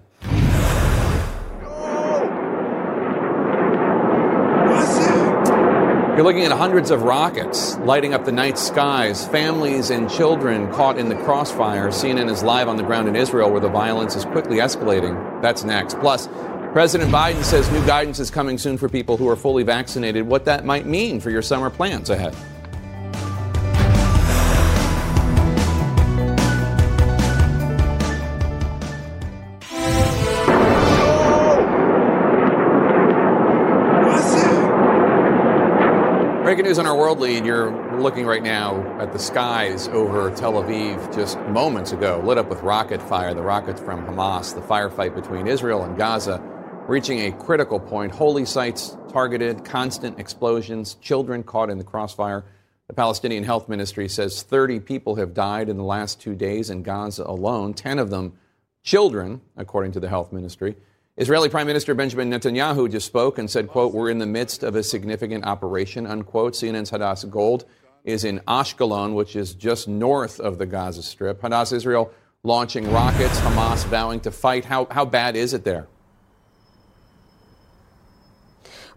You're 6.16 6.26
looking 6.26 6.46
at 6.46 6.52
hundreds 6.52 6.90
of 6.90 7.04
rockets 7.04 7.78
lighting 7.78 8.16
up 8.16 8.26
the 8.26 8.32
night 8.32 8.58
skies, 8.58 9.28
families 9.28 9.92
and 9.92 10.10
children 10.10 10.72
caught 10.72 10.98
in 10.98 11.10
the 11.10 11.16
crossfire. 11.18 11.90
CNN 11.90 12.32
is 12.32 12.42
live 12.42 12.68
on 12.68 12.78
the 12.78 12.84
ground 12.84 13.08
in 13.08 13.16
Israel 13.16 13.52
where 13.52 13.62
the 13.62 13.70
violence 13.70 14.16
is 14.16 14.26
quickly 14.26 14.58
escalating. 14.58 15.44
That's 15.44 15.64
next. 15.64 16.00
Plus, 16.00 16.28
President 16.78 17.12
Biden 17.12 17.44
says 17.44 17.68
new 17.72 17.84
guidance 17.88 18.20
is 18.20 18.30
coming 18.30 18.60
soon 18.60 18.78
for 18.78 18.88
people 18.88 19.18
who 19.18 19.28
are 19.28 19.36
fully 19.36 19.64
vaccinated, 19.64 20.28
what 20.28 20.46
that 20.46 20.64
might 20.64 20.86
mean 20.86 21.20
for 21.20 21.32
your 21.32 21.42
summer 21.42 21.72
plans 21.72 22.12
ahead. 22.12 22.36
Breaking 36.44 36.66
news 36.66 36.78
on 36.78 36.86
our 36.86 36.96
world 36.96 37.20
lead. 37.20 37.44
You're 37.44 38.00
looking 38.00 38.28
right 38.28 38.44
now 38.44 38.84
at 39.00 39.12
the 39.14 39.18
skies 39.18 39.88
over 39.88 40.30
Tel 40.36 40.54
Aviv 40.54 41.16
just 41.16 41.40
moments 41.48 41.92
ago, 41.92 42.22
lit 42.24 42.38
up 42.38 42.50
with 42.50 42.62
rocket 42.62 43.02
fire. 43.02 43.34
The 43.34 43.42
rockets 43.42 43.82
from 43.82 44.06
Hamas, 44.06 44.54
the 44.54 44.62
firefight 44.62 45.16
between 45.16 45.48
Israel 45.48 45.84
and 45.84 45.98
Gaza 45.98 46.54
reaching 46.88 47.20
a 47.20 47.32
critical 47.32 47.80
point. 47.80 48.14
Holy 48.14 48.46
sites 48.46 48.96
targeted, 49.10 49.66
constant 49.66 50.20
explosions, 50.20 50.96
children 50.96 51.44
caught 51.44 51.70
in 51.70 51.78
the 51.78 51.84
crossfire. 51.84 52.46
The 52.88 52.94
Palestinian 52.94 53.44
Health 53.44 53.68
Ministry 53.68 54.08
says 54.08 54.42
30 54.44 54.80
people 54.80 55.16
have 55.16 55.34
died 55.34 55.68
in 55.68 55.76
the 55.76 55.84
last 55.84 56.22
two 56.22 56.34
days 56.34 56.70
in 56.70 56.84
Gaza 56.84 57.24
alone, 57.24 57.74
10 57.74 58.00
of 58.00 58.10
them 58.10 58.38
children, 58.84 59.42
according 59.58 59.92
to 59.92 60.00
the 60.00 60.08
health 60.08 60.32
ministry. 60.32 60.78
Israeli 61.18 61.50
Prime 61.50 61.68
Minister 61.68 61.94
Benjamin 61.94 62.30
Netanyahu 62.30 62.90
just 62.90 63.06
spoke 63.06 63.38
and 63.38 63.50
said, 63.50 63.68
quote, 63.68 63.94
we're 63.94 64.10
in 64.10 64.20
the 64.20 64.26
midst 64.26 64.64
of 64.64 64.76
a 64.76 64.84
significant 64.84 65.46
operation, 65.46 66.08
unquote. 66.08 66.54
CNN's 66.54 66.92
Hadas 66.92 67.30
Gold 67.30 67.66
is 68.06 68.24
in 68.24 68.40
Ashkelon, 68.48 69.14
which 69.14 69.36
is 69.36 69.54
just 69.54 69.90
north 69.90 70.40
of 70.40 70.58
the 70.58 70.66
Gaza 70.66 71.04
Strip. 71.04 71.42
Hadas 71.42 71.74
Israel 71.74 72.14
launching 72.44 72.90
rockets, 72.92 73.38
Hamas 73.42 73.84
vowing 73.88 74.22
to 74.22 74.32
fight. 74.32 74.64
How, 74.64 74.86
how 74.90 75.04
bad 75.04 75.36
is 75.36 75.54
it 75.54 75.66
there? 75.66 75.88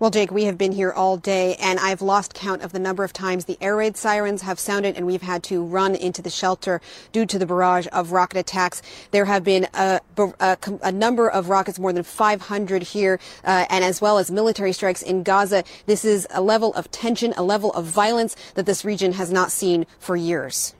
Well, 0.01 0.11
Jake, 0.11 0.31
we 0.31 0.45
have 0.45 0.57
been 0.57 0.73
here 0.73 0.93
all 0.93 1.19
day, 1.19 1.57
and 1.57 1.79
I've 1.79 2.01
lost 2.01 2.33
count 2.33 2.63
of 2.63 2.73
the 2.73 2.79
number 2.79 3.05
of 3.05 3.13
times 3.13 3.45
the 3.45 3.59
air 3.61 3.77
raid 3.77 3.99
sirens 3.99 4.41
have 4.41 4.59
sounded, 4.59 4.97
and 4.97 5.05
we've 5.05 5.21
had 5.21 5.43
to 5.43 5.63
run 5.63 5.95
into 5.95 6.23
the 6.23 6.31
shelter 6.31 6.81
due 7.13 7.27
to 7.27 7.39
the 7.39 7.45
barrage 7.45 7.87
of 7.93 8.11
rocket 8.11 8.39
attacks. 8.39 8.81
There 9.11 9.27
have 9.27 9.45
been 9.45 9.69
a, 9.75 10.01
a, 10.17 10.57
a 10.83 10.91
number 10.91 11.29
of 11.29 11.51
rockets, 11.51 11.79
more 11.79 11.93
than 11.93 12.03
500 12.03 12.83
here, 12.83 13.21
uh, 13.45 13.67
and 13.69 13.85
as 13.85 14.01
well 14.01 14.17
as 14.17 14.31
military 14.31 14.73
strikes 14.73 15.03
in 15.03 15.23
Gaza. 15.23 15.65
This 15.85 16.03
is 16.07 16.27
a 16.31 16.41
level 16.41 16.73
of 16.73 16.91
tension, 16.91 17.35
a 17.37 17.43
level 17.43 17.71
of 17.75 17.85
violence 17.85 18.37
that 18.55 18.65
this 18.65 18.87
region 18.87 19.13
has 19.13 19.31
not 19.31 19.53
seen 19.53 19.85
for 19.99 20.17
years. 20.17 20.75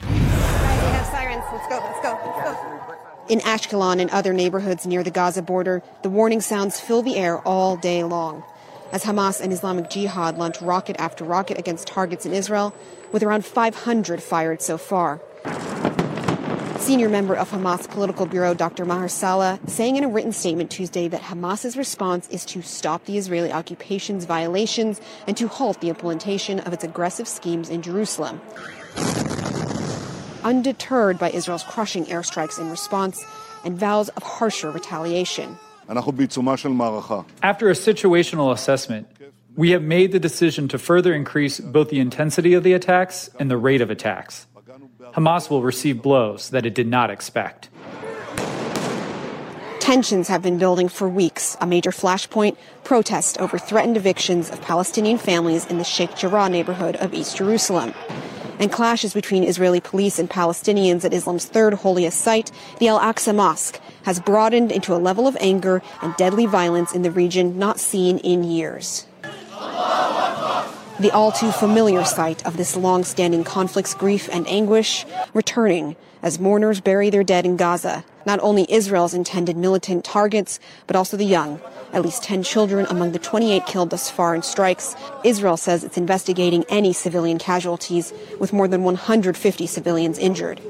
we 0.00 0.06
have 0.16 1.06
sirens. 1.08 1.44
Let's 1.52 1.68
go. 1.68 1.76
Let's 1.76 2.00
go. 2.00 2.18
Let's 2.24 2.62
go. 2.62 2.71
In 3.28 3.38
Ashkelon 3.40 4.00
and 4.00 4.10
other 4.10 4.32
neighborhoods 4.32 4.84
near 4.84 5.04
the 5.04 5.10
Gaza 5.10 5.42
border, 5.42 5.80
the 6.02 6.10
warning 6.10 6.40
sounds 6.40 6.80
fill 6.80 7.02
the 7.02 7.16
air 7.16 7.38
all 7.38 7.76
day 7.76 8.02
long. 8.02 8.42
As 8.90 9.04
Hamas 9.04 9.40
and 9.40 9.52
Islamic 9.52 9.88
Jihad 9.88 10.36
launch 10.38 10.60
rocket 10.60 10.96
after 10.98 11.24
rocket 11.24 11.56
against 11.56 11.86
targets 11.86 12.26
in 12.26 12.32
Israel, 12.32 12.74
with 13.12 13.22
around 13.22 13.46
500 13.46 14.20
fired 14.20 14.60
so 14.60 14.76
far. 14.76 15.20
Senior 16.78 17.08
member 17.08 17.36
of 17.36 17.48
Hamas 17.50 17.88
political 17.88 18.26
bureau 18.26 18.54
Dr. 18.54 18.84
Maher 18.84 19.08
Salah 19.08 19.60
saying 19.68 19.94
in 19.94 20.02
a 20.02 20.08
written 20.08 20.32
statement 20.32 20.68
Tuesday 20.72 21.06
that 21.06 21.22
Hamas's 21.22 21.76
response 21.76 22.28
is 22.28 22.44
to 22.46 22.60
stop 22.60 23.04
the 23.04 23.16
Israeli 23.16 23.52
occupation's 23.52 24.24
violations 24.24 25.00
and 25.28 25.36
to 25.36 25.46
halt 25.46 25.80
the 25.80 25.88
implementation 25.90 26.58
of 26.58 26.72
its 26.72 26.82
aggressive 26.82 27.28
schemes 27.28 27.70
in 27.70 27.82
Jerusalem 27.82 28.40
undeterred 30.44 31.18
by 31.18 31.30
Israel's 31.30 31.64
crushing 31.64 32.06
airstrikes 32.06 32.58
in 32.58 32.70
response 32.70 33.24
and 33.64 33.78
vows 33.78 34.08
of 34.10 34.22
harsher 34.22 34.70
retaliation. 34.70 35.58
After 35.88 37.68
a 37.68 37.74
situational 37.74 38.52
assessment, 38.52 39.08
we 39.54 39.70
have 39.72 39.82
made 39.82 40.12
the 40.12 40.20
decision 40.20 40.68
to 40.68 40.78
further 40.78 41.12
increase 41.12 41.60
both 41.60 41.90
the 41.90 42.00
intensity 42.00 42.54
of 42.54 42.62
the 42.62 42.72
attacks 42.72 43.28
and 43.38 43.50
the 43.50 43.56
rate 43.56 43.80
of 43.80 43.90
attacks. 43.90 44.46
Hamas 45.12 45.50
will 45.50 45.62
receive 45.62 46.00
blows 46.00 46.50
that 46.50 46.64
it 46.64 46.74
did 46.74 46.86
not 46.86 47.10
expect. 47.10 47.68
Tensions 49.80 50.28
have 50.28 50.42
been 50.42 50.58
building 50.58 50.88
for 50.88 51.08
weeks. 51.08 51.56
A 51.60 51.66
major 51.66 51.90
flashpoint 51.90 52.56
protest 52.84 53.38
over 53.38 53.58
threatened 53.58 53.96
evictions 53.96 54.48
of 54.48 54.60
Palestinian 54.62 55.18
families 55.18 55.66
in 55.66 55.78
the 55.78 55.84
Sheikh 55.84 56.14
Jarrah 56.14 56.48
neighborhood 56.48 56.96
of 56.96 57.12
East 57.12 57.36
Jerusalem 57.36 57.92
and 58.62 58.70
clashes 58.70 59.12
between 59.12 59.42
Israeli 59.42 59.80
police 59.80 60.20
and 60.20 60.30
Palestinians 60.30 61.04
at 61.04 61.12
Islam's 61.12 61.46
third 61.46 61.74
holiest 61.74 62.20
site, 62.20 62.52
the 62.78 62.86
Al 62.86 63.00
Aqsa 63.00 63.34
Mosque, 63.34 63.80
has 64.04 64.20
broadened 64.20 64.70
into 64.70 64.94
a 64.94 65.02
level 65.02 65.26
of 65.26 65.36
anger 65.40 65.82
and 66.00 66.14
deadly 66.16 66.46
violence 66.46 66.94
in 66.94 67.02
the 67.02 67.10
region 67.10 67.58
not 67.58 67.80
seen 67.80 68.18
in 68.18 68.44
years. 68.44 69.04
The 71.02 71.10
all 71.10 71.32
too 71.32 71.50
familiar 71.50 72.04
sight 72.04 72.46
of 72.46 72.56
this 72.56 72.76
long 72.76 73.02
standing 73.02 73.42
conflict's 73.42 73.92
grief 73.92 74.28
and 74.30 74.46
anguish 74.46 75.04
returning 75.34 75.96
as 76.22 76.38
mourners 76.38 76.80
bury 76.80 77.10
their 77.10 77.24
dead 77.24 77.44
in 77.44 77.56
Gaza, 77.56 78.04
not 78.24 78.38
only 78.40 78.72
Israel's 78.72 79.12
intended 79.12 79.56
militant 79.56 80.04
targets, 80.04 80.60
but 80.86 80.94
also 80.94 81.16
the 81.16 81.24
young. 81.24 81.60
At 81.92 82.02
least 82.02 82.22
10 82.22 82.44
children 82.44 82.86
among 82.88 83.10
the 83.10 83.18
28 83.18 83.66
killed 83.66 83.90
thus 83.90 84.12
far 84.12 84.32
in 84.32 84.42
strikes. 84.42 84.94
Israel 85.24 85.56
says 85.56 85.82
it's 85.82 85.98
investigating 85.98 86.64
any 86.68 86.92
civilian 86.92 87.38
casualties, 87.38 88.12
with 88.38 88.52
more 88.52 88.68
than 88.68 88.84
150 88.84 89.66
civilians 89.66 90.20
injured. 90.20 90.60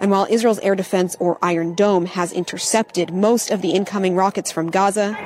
And 0.00 0.10
while 0.10 0.26
Israel's 0.28 0.58
air 0.58 0.74
defense 0.74 1.16
or 1.20 1.38
Iron 1.42 1.76
Dome 1.76 2.06
has 2.06 2.32
intercepted 2.32 3.14
most 3.14 3.52
of 3.52 3.62
the 3.62 3.70
incoming 3.70 4.16
rockets 4.16 4.50
from 4.50 4.68
Gaza, 4.68 5.16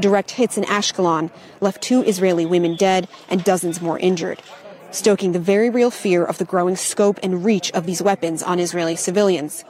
direct 0.00 0.32
hits 0.32 0.56
in 0.56 0.64
Ashkelon 0.64 1.30
left 1.60 1.82
two 1.82 2.02
Israeli 2.02 2.46
women 2.46 2.76
dead 2.76 3.08
and 3.28 3.44
dozens 3.44 3.80
more 3.80 3.98
injured 3.98 4.42
stoking 4.92 5.32
the 5.32 5.38
very 5.38 5.70
real 5.70 5.90
fear 5.90 6.24
of 6.24 6.38
the 6.38 6.44
growing 6.44 6.76
scope 6.76 7.18
and 7.22 7.44
reach 7.44 7.70
of 7.72 7.86
these 7.86 8.02
weapons 8.02 8.42
on 8.42 8.58
Israeli 8.58 8.96
civilians. 8.96 9.64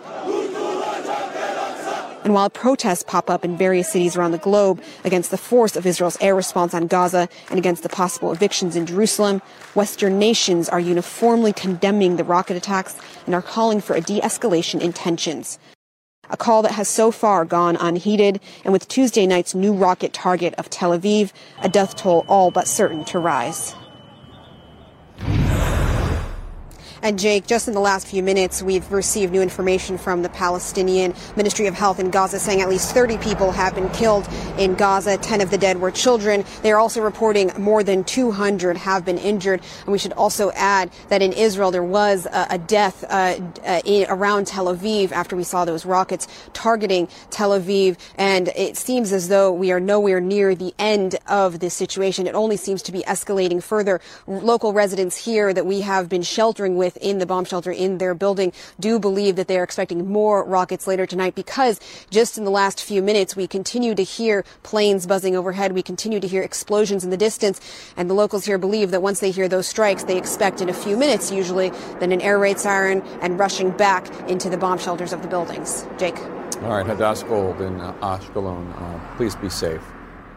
And 2.23 2.35
while 2.35 2.51
protests 2.51 3.03
pop 3.03 3.31
up 3.31 3.45
in 3.45 3.57
various 3.57 3.91
cities 3.91 4.15
around 4.15 4.33
the 4.33 4.39
globe 4.39 4.83
against 5.05 5.31
the 5.31 5.39
force 5.39 5.75
of 5.75 5.87
Israel's 5.87 6.19
air 6.21 6.35
response 6.35 6.75
on 6.75 6.87
Gaza 6.87 7.29
and 7.49 7.59
against 7.59 7.83
the 7.83 7.89
possible 7.89 8.31
evictions 8.31 8.77
in 8.77 8.85
Jerusalem, 8.85 9.41
Western 9.75 10.19
nations 10.19 10.69
are 10.69 10.81
uniformly 10.81 11.53
condemning 11.55 12.17
the 12.17 12.25
rocket 12.25 12.57
attacks 12.57 12.97
and 13.25 13.35
are 13.35 13.43
calling 13.43 13.81
for 13.81 13.97
a 13.97 14.03
de-escalation 14.03 14.81
in 14.81 14.93
tensions. 14.93 15.59
A 16.31 16.37
call 16.37 16.63
that 16.63 16.73
has 16.73 16.89
so 16.89 17.11
far 17.11 17.45
gone 17.45 17.77
unheeded, 17.77 18.41
and 18.65 18.73
with 18.73 18.87
Tuesday 18.87 19.27
night's 19.27 19.55
new 19.55 19.73
rocket 19.73 20.13
target 20.13 20.55
of 20.55 20.71
Tel 20.71 20.97
Aviv, 20.97 21.33
a 21.61 21.69
death 21.69 21.97
toll 21.97 22.25
all 22.29 22.51
but 22.53 22.69
certain 22.69 23.05
to 23.07 23.19
rise. 23.19 23.75
And 27.03 27.19
Jake, 27.19 27.47
just 27.47 27.67
in 27.67 27.73
the 27.73 27.81
last 27.81 28.07
few 28.07 28.23
minutes, 28.23 28.63
we've 28.63 28.93
received 28.93 29.33
new 29.33 29.41
information 29.41 29.97
from 29.97 30.21
the 30.23 30.29
Palestinian 30.29 31.15
Ministry 31.35 31.67
of 31.67 31.75
Health 31.75 31.99
in 31.99 32.11
Gaza 32.11 32.39
saying 32.39 32.61
at 32.61 32.69
least 32.69 32.93
30 32.93 33.17
people 33.19 33.53
have 33.53 33.75
been 33.75 33.89
killed 33.91 34.29
in 34.59 34.75
Gaza. 34.75 35.17
10 35.17 35.41
of 35.41 35.51
the 35.51 35.57
dead 35.57 35.81
were 35.81 35.91
children. 35.91 36.45
They 36.61 36.73
are 36.73 36.79
also 36.79 37.01
reporting 37.01 37.53
more 37.59 37.83
than 37.83 38.05
200 38.05 38.77
have 38.77 39.07
been 39.07 39.17
injured. 39.17 39.63
And 39.81 39.93
we 39.93 39.99
should 39.99 40.13
also 40.13 40.51
add 40.51 40.91
that 41.09 41.23
in 41.23 41.33
Israel, 41.33 41.71
there 41.71 41.83
was 41.83 42.27
a, 42.27 42.49
a 42.51 42.59
death 42.59 43.03
uh, 43.05 43.41
uh, 43.65 43.81
in, 43.87 44.07
around 44.11 44.47
Tel 44.47 44.67
Aviv 44.67 45.11
after 45.11 45.37
we 45.37 45.45
saw 45.45 45.65
those 45.65 45.87
rockets 45.87 46.29
targeting 46.53 47.09
Tel 47.31 47.59
Aviv. 47.59 47.97
And 48.19 48.49
it 48.49 48.77
seems 48.77 49.11
as 49.13 49.29
though 49.29 49.51
we 49.51 49.73
are 49.73 49.81
nowhere 49.81 50.21
near 50.21 50.55
the 50.55 50.75
end 50.79 51.17
of 51.27 51.61
this 51.61 51.73
situation. 51.73 52.27
It 52.27 52.35
only 52.35 52.59
seems 52.59 52.83
to 52.83 52.93
be 52.93 53.01
escalating 53.05 53.63
further. 53.63 54.03
Local 54.27 54.75
residents 54.75 55.17
here 55.17 55.55
that 55.55 55.65
we 55.65 55.81
have 55.81 56.11
been 56.11 56.23
sheltering 56.23 56.77
with 56.77 56.90
within 56.95 57.19
the 57.19 57.27
bomb 57.27 57.45
shelter 57.45 57.71
in 57.71 57.99
their 57.99 58.15
building 58.15 58.53
do 58.81 58.99
believe 58.99 59.37
that 59.37 59.47
they 59.47 59.59
are 59.59 59.63
expecting 59.63 60.11
more 60.11 60.45
rockets 60.45 60.87
later 60.87 61.07
tonight 61.07 61.35
because 61.35 61.79
just 62.11 62.37
in 62.37 62.45
the 62.45 62.51
last 62.51 62.83
few 62.83 63.01
minutes, 63.01 63.37
we 63.37 63.47
continue 63.47 63.95
to 63.95 64.03
hear 64.03 64.45
planes 64.63 65.07
buzzing 65.07 65.37
overhead. 65.37 65.73
We 65.73 65.83
continue 65.83 66.19
to 66.19 66.27
hear 66.27 66.43
explosions 66.43 67.05
in 67.05 67.11
the 67.11 67.17
distance. 67.17 67.61
And 67.97 68.11
the 68.11 68.15
locals 68.15 68.45
here 68.45 68.59
believe 68.59 68.91
that 68.91 69.03
once 69.03 69.21
they 69.21 69.31
hear 69.31 69.49
those 69.49 69.69
strikes, 69.69 70.05
they 70.05 70.19
expect 70.19 70.61
in 70.61 70.69
a 70.69 70.75
few 70.75 70.97
minutes, 70.97 71.31
usually, 71.31 71.71
then 72.01 72.11
an 72.11 72.21
air 72.21 72.39
raid 72.39 72.59
siren 72.59 73.03
and 73.21 73.39
rushing 73.39 73.71
back 73.71 74.09
into 74.29 74.51
the 74.51 74.57
bomb 74.57 74.79
shelters 74.79 75.13
of 75.13 75.23
the 75.23 75.29
buildings. 75.29 75.87
Jake. 75.97 76.19
All 76.63 76.77
right, 76.77 76.87
Hadas 76.87 77.27
Gold 77.27 77.61
in 77.61 77.81
uh, 77.81 77.93
Ashkelon. 78.03 78.67
Uh, 78.77 79.17
please 79.17 79.37
be 79.37 79.49
safe. 79.49 79.83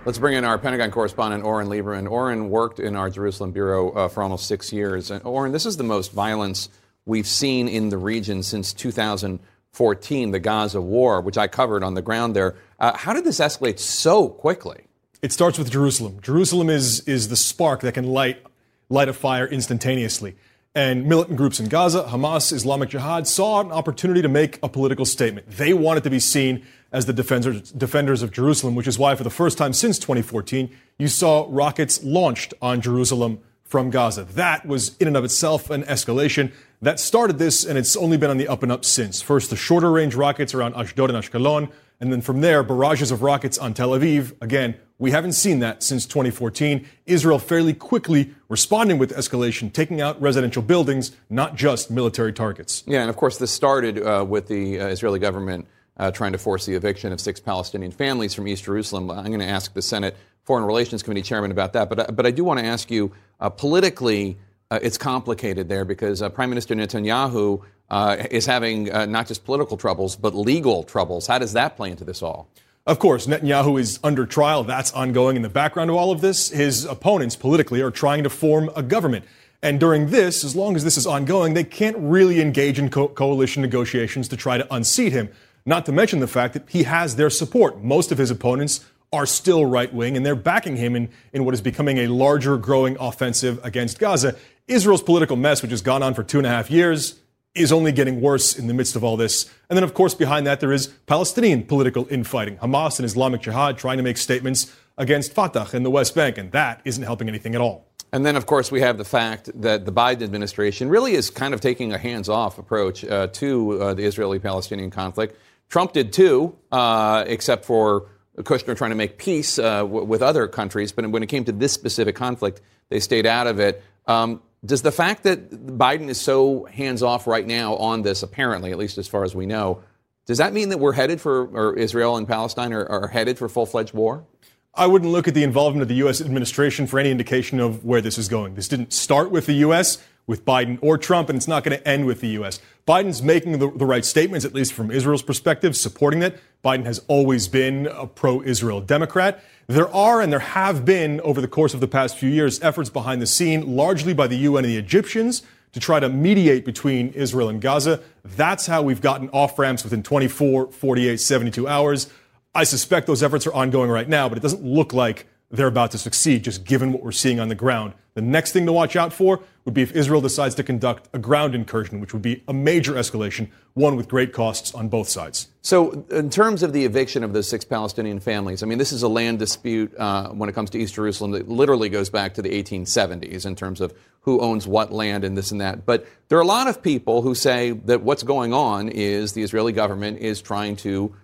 Let's 0.06 0.18
bring 0.18 0.36
in 0.36 0.44
our 0.44 0.58
Pentagon 0.58 0.92
correspondent, 0.92 1.46
Oren 1.46 1.70
Liebermann. 1.70 2.12
Oren 2.12 2.50
worked 2.50 2.82
in 2.82 2.98
our 2.98 3.10
Jerusalem 3.10 3.52
bureau 3.52 3.92
uh, 3.92 4.08
for 4.10 4.22
almost 4.22 4.48
six 4.48 4.74
years. 4.74 5.10
And 5.10 5.24
Oren, 5.24 5.54
this 5.54 5.66
is 5.66 5.78
the 5.78 5.84
most 5.86 6.12
violence 6.12 6.68
we've 7.06 7.26
seen 7.26 7.70
in 7.70 7.88
the 7.88 7.98
region 7.98 8.44
since 8.44 8.74
2014, 8.74 10.32
the 10.32 10.40
Gaza 10.42 10.82
war, 10.82 11.22
which 11.22 11.38
I 11.38 11.48
covered 11.48 11.84
on 11.84 11.94
the 11.94 12.02
ground 12.02 12.36
there. 12.36 12.56
Uh, 12.82 12.98
how 12.98 13.14
did 13.14 13.24
this 13.24 13.40
escalate 13.40 13.80
so 13.80 14.28
quickly? 14.28 14.88
It 15.22 15.32
starts 15.32 15.58
with 15.58 15.72
Jerusalem. 15.72 16.20
Jerusalem 16.22 16.70
is, 16.70 17.00
is 17.08 17.30
the 17.30 17.38
spark 17.38 17.80
that 17.80 17.94
can 17.94 18.08
light, 18.08 18.44
light 18.90 19.08
a 19.08 19.14
fire 19.14 19.48
instantaneously. 19.48 20.36
And 20.76 21.06
militant 21.06 21.38
groups 21.38 21.60
in 21.60 21.68
Gaza, 21.68 22.04
Hamas, 22.10 22.52
Islamic 22.52 22.90
Jihad, 22.90 23.28
saw 23.28 23.62
an 23.62 23.72
opportunity 23.72 24.24
to 24.24 24.28
make 24.28 24.58
a 24.64 24.70
political 24.70 25.06
statement. 25.06 25.48
They 25.48 25.72
wanted 25.72 26.04
to 26.04 26.10
be 26.10 26.20
seen 26.20 26.66
as 26.92 27.06
the 27.06 27.14
defenders, 27.14 27.72
defenders 27.72 28.24
of 28.24 28.32
Jerusalem, 28.32 28.74
which 28.74 28.88
is 28.88 28.98
why, 28.98 29.14
for 29.14 29.24
the 29.24 29.30
first 29.30 29.58
time 29.58 29.74
since 29.74 30.00
2014, 30.00 30.76
you 30.98 31.08
saw 31.08 31.46
rockets 31.48 32.04
launched 32.04 32.56
on 32.60 32.82
Jerusalem 32.82 33.40
from 33.64 33.92
Gaza. 33.92 34.24
That 34.24 34.66
was, 34.66 34.98
in 34.98 35.08
and 35.08 35.16
of 35.16 35.24
itself, 35.24 35.70
an 35.70 35.84
escalation 35.84 36.52
that 36.82 37.00
started 37.00 37.38
this, 37.38 37.64
and 37.64 37.78
it's 37.78 37.96
only 37.96 38.18
been 38.18 38.32
on 38.32 38.38
the 38.38 38.48
up 38.48 38.64
and 38.64 38.72
up 38.72 38.84
since. 38.84 39.22
First, 39.22 39.52
the 39.52 39.56
shorter 39.56 39.92
range 39.92 40.16
rockets 40.16 40.56
around 40.56 40.76
Ashdod 40.76 41.12
and 41.12 41.24
Ashkelon, 41.24 41.72
and 42.04 42.12
then 42.12 42.20
from 42.20 42.42
there, 42.42 42.64
barrages 42.64 43.12
of 43.12 43.22
rockets 43.22 43.58
on 43.58 43.74
Tel 43.74 43.92
Aviv. 43.92 44.34
Again, 44.42 44.76
we 45.00 45.12
haven't 45.12 45.32
seen 45.32 45.60
that 45.60 45.82
since 45.84 46.06
2014. 46.06 46.86
Israel 47.06 47.40
fairly 47.40 47.74
quickly 47.74 48.34
responding 48.50 48.98
with 48.98 49.16
escalation, 49.16 49.72
taking 49.72 50.02
out 50.02 50.22
residential 50.22 50.62
buildings, 50.62 51.14
not 51.30 51.56
just 51.56 51.90
military 51.90 52.34
targets. 52.34 52.84
Yeah, 52.86 53.00
and 53.00 53.10
of 53.10 53.16
course, 53.16 53.38
this 53.38 53.52
started 53.52 54.06
uh, 54.06 54.26
with 54.28 54.50
the 54.50 54.82
uh, 54.82 54.88
Israeli 54.88 55.18
government 55.18 55.66
uh, 55.96 56.12
trying 56.12 56.34
to 56.34 56.38
force 56.38 56.66
the 56.66 56.76
eviction 56.76 57.14
of 57.14 57.22
six 57.22 57.40
Palestinian 57.40 57.94
families 57.94 58.34
from 58.34 58.50
East 58.50 58.66
Jerusalem. 58.66 59.10
I'm 59.10 59.28
going 59.28 59.40
to 59.40 59.48
ask 59.48 59.74
the 59.74 59.82
Senate 59.82 60.18
Foreign 60.44 60.66
Relations 60.66 61.04
Committee 61.04 61.22
chairman 61.22 61.52
about 61.52 61.72
that. 61.72 61.88
But, 61.88 62.00
uh, 62.00 62.12
but 62.12 62.26
I 62.26 62.32
do 62.32 62.44
want 62.44 62.60
to 62.60 62.66
ask 62.66 62.92
you 62.92 63.14
uh, 63.40 63.48
politically, 63.48 64.38
uh, 64.70 64.80
it's 64.82 64.98
complicated 64.98 65.70
there 65.70 65.86
because 65.86 66.22
uh, 66.22 66.28
Prime 66.28 66.50
Minister 66.50 66.76
Netanyahu 66.76 67.64
uh, 67.90 68.18
is 68.32 68.46
having 68.46 68.86
not 68.86 69.28
just 69.28 69.46
political 69.46 69.78
troubles, 69.78 70.16
but 70.16 70.34
legal 70.34 70.84
troubles. 70.84 71.28
How 71.28 71.40
does 71.40 71.54
that 71.54 71.76
play 71.76 71.92
into 71.92 72.04
this 72.04 72.22
all? 72.22 72.50
Of 72.86 73.00
course, 73.00 73.28
Netanyahu 73.28 73.80
is 73.80 73.98
under 74.04 74.26
trial. 74.26 74.66
That's 74.66 74.92
ongoing. 74.92 75.38
In 75.38 75.42
the 75.42 75.50
background 75.50 75.90
of 75.90 75.96
all 75.96 76.12
of 76.12 76.20
this, 76.20 76.50
his 76.50 76.84
opponents 76.84 77.38
politically 77.38 77.82
are 77.82 77.92
trying 77.92 78.24
to 78.24 78.30
form 78.30 78.70
a 78.76 78.84
government. 78.84 79.24
And 79.62 79.80
during 79.80 80.10
this, 80.10 80.44
as 80.44 80.54
long 80.54 80.76
as 80.76 80.84
this 80.84 80.98
is 80.98 81.08
ongoing, 81.08 81.54
they 81.54 81.64
can't 81.64 81.96
really 81.98 82.42
engage 82.42 82.78
in 82.78 82.90
co- 82.90 83.08
coalition 83.08 83.62
negotiations 83.62 84.28
to 84.28 84.36
try 84.36 84.58
to 84.58 84.74
unseat 84.74 85.14
him. 85.14 85.30
Not 85.66 85.86
to 85.86 85.94
mention 85.94 86.20
the 86.20 86.28
fact 86.28 86.54
that 86.56 86.70
he 86.70 86.84
has 86.84 87.16
their 87.16 87.30
support. 87.30 87.82
Most 87.82 88.12
of 88.12 88.18
his 88.18 88.30
opponents 88.30 88.84
are 89.14 89.26
still 89.26 89.66
right 89.66 89.94
wing, 89.94 90.18
and 90.18 90.26
they're 90.26 90.36
backing 90.36 90.76
him 90.76 90.98
in, 90.98 91.10
in 91.32 91.46
what 91.46 91.54
is 91.54 91.62
becoming 91.62 92.00
a 92.00 92.08
larger, 92.08 92.58
growing 92.58 92.98
offensive 93.00 93.64
against 93.64 94.00
Gaza. 94.00 94.36
Israel's 94.68 95.04
political 95.04 95.38
mess, 95.38 95.62
which 95.62 95.72
has 95.72 95.82
gone 95.82 96.04
on 96.04 96.14
for 96.14 96.24
two 96.24 96.40
and 96.40 96.48
a 96.48 96.50
half 96.50 96.70
years, 96.70 97.22
is 97.56 97.72
only 97.72 97.92
getting 97.92 98.20
worse 98.20 98.58
in 98.58 98.68
the 98.68 98.74
midst 98.74 98.96
of 98.96 99.04
all 99.04 99.16
this. 99.16 99.50
And 99.70 99.78
then, 99.78 99.84
of 99.84 99.94
course, 99.94 100.16
behind 100.16 100.48
that, 100.48 100.60
there 100.60 100.72
is 100.72 100.88
Palestinian 100.88 101.64
political 101.64 102.08
infighting. 102.10 102.58
Hamas 102.58 102.98
and 102.98 103.06
Islamic 103.06 103.42
Jihad 103.42 103.78
trying 103.78 103.98
to 103.98 104.04
make 104.04 104.18
statements 104.18 104.76
against 104.98 105.34
Fatah 105.34 105.68
in 105.74 105.84
the 105.84 105.92
West 105.92 106.16
Bank, 106.16 106.38
and 106.38 106.52
that 106.52 106.82
isn't 106.86 107.04
helping 107.04 107.28
anything 107.28 107.56
at 107.56 107.62
all. 107.62 107.88
And 108.12 108.26
then, 108.26 108.36
of 108.36 108.46
course, 108.46 108.72
we 108.72 108.82
have 108.82 108.98
the 108.98 109.06
fact 109.06 109.50
that 109.62 109.86
the 109.86 109.92
Biden 109.92 110.22
administration 110.22 110.90
really 110.90 111.14
is 111.14 111.30
kind 111.32 111.54
of 111.54 111.62
taking 111.62 111.94
a 111.94 111.98
hands 111.98 112.30
off 112.30 112.60
approach 112.60 113.04
uh, 113.04 113.28
to 113.28 113.82
uh, 113.82 113.94
the 113.96 114.06
Israeli 114.06 114.40
Palestinian 114.40 114.92
conflict. 114.92 115.36
Trump 115.70 115.94
did 115.94 116.14
too, 116.14 116.56
uh, 116.72 117.24
except 117.26 117.66
for 117.66 118.08
Kushner 118.38 118.78
trying 118.78 118.92
to 118.92 118.96
make 118.96 119.18
peace 119.18 119.58
uh, 119.58 119.80
w- 119.80 120.06
with 120.06 120.22
other 120.22 120.48
countries. 120.48 120.92
But 120.92 121.10
when 121.10 121.24
it 121.24 121.28
came 121.28 121.44
to 121.46 121.52
this 121.52 121.74
specific 121.74 122.16
conflict, 122.16 122.62
they 122.90 123.00
stayed 123.00 123.26
out 123.26 123.48
of 123.48 123.60
it. 123.60 123.84
Um, 124.06 124.42
does 124.66 124.82
the 124.82 124.92
fact 124.92 125.24
that 125.24 125.50
Biden 125.50 126.10
is 126.10 126.20
so 126.20 126.66
hands 126.66 127.04
off 127.04 127.28
right 127.28 127.46
now 127.46 127.76
on 127.76 128.02
this, 128.02 128.24
apparently, 128.24 128.72
at 128.72 128.78
least 128.78 128.98
as 128.98 129.08
far 129.08 129.24
as 129.24 129.36
we 129.36 129.46
know, 129.46 129.84
does 130.26 130.38
that 130.38 130.54
mean 130.54 130.70
that 130.70 130.78
we're 130.78 130.94
headed 130.94 131.20
for, 131.20 131.48
or 131.48 131.78
Israel 131.78 132.16
and 132.16 132.28
Palestine 132.28 132.72
are, 132.72 132.86
are 132.86 133.08
headed 133.08 133.38
for 133.38 133.50
full 133.50 133.66
fledged 133.66 133.94
war? 133.94 134.26
I 134.74 134.88
wouldn't 134.88 135.12
look 135.12 135.28
at 135.28 135.34
the 135.34 135.44
involvement 135.44 135.84
of 135.84 135.88
the 135.88 135.96
U.S. 135.96 136.22
administration 136.22 136.88
for 136.88 136.98
any 136.98 137.12
indication 137.12 137.60
of 137.60 137.84
where 137.84 138.02
this 138.02 138.18
is 138.18 138.28
going. 138.28 138.56
This 138.56 138.68
didn't 138.68 138.94
start 138.94 139.32
with 139.32 139.46
the 139.46 139.54
U.S., 139.54 140.00
with 140.26 140.46
Biden 140.46 140.80
or 140.82 140.98
Trump, 140.98 141.30
and 141.30 141.36
it's 141.36 141.48
not 141.48 141.64
going 141.64 141.78
to 141.78 141.88
end 141.88 142.06
with 142.06 142.22
the 142.22 142.30
U.S. 142.30 142.62
Biden's 142.86 143.22
making 143.22 143.54
the, 143.54 143.72
the, 143.72 143.86
right 143.86 144.04
statements, 144.04 144.46
at 144.46 144.54
least 144.54 144.74
from 144.74 144.92
Israel's 144.92 145.24
perspective, 145.24 145.78
supporting 145.78 146.22
it. 146.22 146.38
Biden 146.66 146.86
has 146.86 147.02
always 147.08 147.48
been 147.48 147.88
a 147.88 148.06
pro 148.06 148.42
Israel 148.42 148.82
Democrat. 148.82 149.42
There 149.68 149.88
are 149.94 150.20
and 150.20 150.34
there 150.34 150.40
have 150.40 150.84
been, 150.84 151.22
over 151.22 151.40
the 151.40 151.48
course 151.48 151.74
of 151.74 151.80
the 151.80 151.88
past 151.88 152.18
few 152.18 152.30
years, 152.30 152.62
efforts 152.62 152.90
behind 152.90 153.22
the 153.22 153.28
scene, 153.28 153.78
largely 153.78 154.14
by 154.14 154.28
the 154.28 154.36
UN 154.36 154.66
and 154.66 154.74
the 154.74 154.78
Egyptians, 154.78 155.44
to 155.72 155.80
try 155.80 156.02
to 156.02 156.10
mediate 156.10 156.66
between 156.66 157.10
Israel 157.14 157.48
and 157.48 157.62
Gaza. 157.62 158.02
That's 158.26 158.68
how 158.68 158.82
we've 158.82 159.02
gotten 159.02 159.30
off 159.30 159.58
ramps 159.58 159.86
within 159.86 160.04
24, 160.04 160.74
48, 160.74 161.20
72 161.22 161.68
hours. 161.68 162.10
I 162.54 162.66
suspect 162.66 163.08
those 163.08 163.24
efforts 163.24 163.48
are 163.48 163.54
ongoing 163.54 163.90
right 163.90 164.10
now, 164.10 164.28
but 164.28 164.38
it 164.38 164.42
doesn't 164.42 164.64
look 164.64 164.92
like 164.92 165.26
they're 165.54 165.68
about 165.68 165.92
to 165.92 165.98
succeed, 165.98 166.44
just 166.44 166.66
given 166.66 166.92
what 166.92 167.04
we're 167.04 167.12
seeing 167.12 167.40
on 167.40 167.48
the 167.48 167.56
ground. 167.56 167.94
The 168.16 168.22
next 168.22 168.52
thing 168.52 168.66
to 168.66 168.74
watch 168.74 168.96
out 168.96 169.14
for 169.14 169.40
would 169.66 169.74
be 169.74 169.82
if 169.82 169.96
Israel 169.96 170.22
decides 170.22 170.56
to 170.56 170.64
conduct 170.64 171.10
a 171.14 171.20
ground 171.20 171.56
incursion, 171.56 172.00
which 172.00 172.12
would 172.14 172.22
be 172.22 172.44
a 172.48 172.54
major 172.54 172.94
escalation, 172.94 173.50
one 173.74 173.96
with 173.96 174.08
great 174.08 174.34
costs 174.34 174.74
on 174.74 174.90
both 174.90 175.10
sides. 175.10 175.48
So, 175.62 176.06
in 176.12 176.30
terms 176.30 176.64
of 176.64 176.74
the 176.74 176.86
eviction 176.86 177.24
of 177.24 177.34
the 177.34 177.42
six 177.44 177.66
Palestinian 177.66 178.20
families, 178.20 178.62
I 178.62 178.66
mean, 178.66 178.78
this 178.78 178.92
is 178.92 179.04
a 179.04 179.08
land 179.08 179.40
dispute 179.40 179.96
uh, 179.98 180.30
when 180.30 180.50
it 180.50 180.54
comes 180.54 180.70
to 180.72 180.80
East 180.80 180.96
Jerusalem 180.96 181.32
that 181.32 181.48
literally 181.48 181.90
goes 181.90 182.10
back 182.10 182.34
to 182.36 182.42
the 182.42 182.50
1870s 182.50 183.46
in 183.46 183.56
terms 183.56 183.80
of 183.80 183.94
who 184.22 184.42
owns 184.42 184.68
what 184.68 184.92
land 184.92 185.24
and 185.24 185.38
this 185.38 185.52
and 185.52 185.62
that. 185.62 185.86
But 185.86 186.08
there 186.30 186.38
are 186.38 186.42
a 186.42 186.46
lot 186.46 186.68
of 186.68 186.82
people 186.82 187.22
who 187.22 187.36
say 187.36 187.72
that 187.72 188.02
what's 188.02 188.24
going 188.24 188.54
on 188.54 188.90
is 188.90 189.34
the 189.34 189.44
Israeli 189.44 189.72
government 189.72 190.20
is 190.20 190.42
trying 190.42 190.76
to 190.78 191.16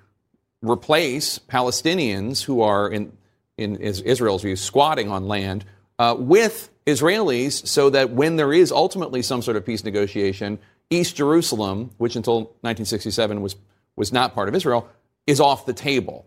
replace 0.62 1.39
Palestinians 1.39 2.44
who 2.44 2.62
are 2.62 2.89
in 2.89 3.12
in 3.60 3.76
Israel's 3.76 4.41
view 4.41 4.56
squatting 4.56 5.10
on 5.10 5.28
land 5.28 5.65
uh, 6.00 6.15
with 6.17 6.69
Israelis 6.88 7.67
so 7.67 7.89
that 7.89 8.10
when 8.12 8.38
there 8.38 8.54
is 8.54 8.72
ultimately 8.72 9.22
some 9.22 9.41
sort 9.41 9.58
of 9.58 9.65
peace 9.65 9.84
negotiation, 9.84 10.60
East 10.89 11.15
Jerusalem, 11.15 11.91
which 11.98 12.15
until 12.15 12.39
1967 12.62 13.41
was, 13.41 13.56
was 13.95 14.12
not 14.12 14.34
part 14.34 14.48
of 14.48 14.56
Israel, 14.56 14.89
is 15.28 15.39
off 15.39 15.65
the 15.65 15.74
table. 15.74 16.26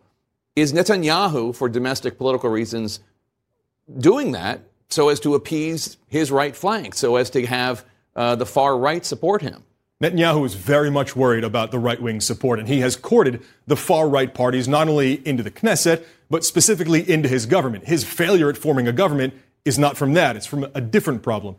Is 0.55 0.73
Netanyahu, 0.73 1.55
for 1.57 1.69
domestic 1.69 2.19
political 2.19 2.51
reasons, 2.51 3.01
doing 3.99 4.33
that 4.33 4.61
so 4.91 5.09
as 5.09 5.19
to 5.21 5.35
appease 5.35 5.97
his 6.07 6.31
right 6.31 6.55
flank, 6.55 6.95
so 6.95 7.17
as 7.17 7.31
to 7.31 7.47
have 7.47 7.85
uh, 8.15 8.37
the 8.37 8.47
far 8.47 8.77
right 8.77 9.05
support 9.05 9.41
him? 9.41 9.65
Netanyahu 10.03 10.45
is 10.45 10.55
very 10.55 10.91
much 10.91 11.15
worried 11.15 11.45
about 11.45 11.71
the 11.71 11.79
right 11.79 12.03
wing 12.03 12.21
support, 12.21 12.59
and 12.59 12.67
he 12.67 12.81
has 12.81 12.97
courted 12.97 13.41
the 13.69 13.77
far 13.77 14.09
right 14.09 14.35
parties 14.35 14.67
not 14.67 14.89
only 14.89 15.27
into 15.27 15.45
the 15.45 15.51
Knesset, 15.51 16.05
but 16.29 16.45
specifically 16.45 17.09
into 17.09 17.29
his 17.29 17.47
government. 17.47 17.87
His 17.87 18.03
failure 18.03 18.51
at 18.51 18.57
forming 18.57 18.89
a 18.89 18.93
government 18.93 19.33
is 19.65 19.79
not 19.79 19.97
from 19.97 20.15
that, 20.15 20.35
it's 20.35 20.47
from 20.47 20.67
a 20.75 20.81
different 20.81 21.23
problem. 21.23 21.55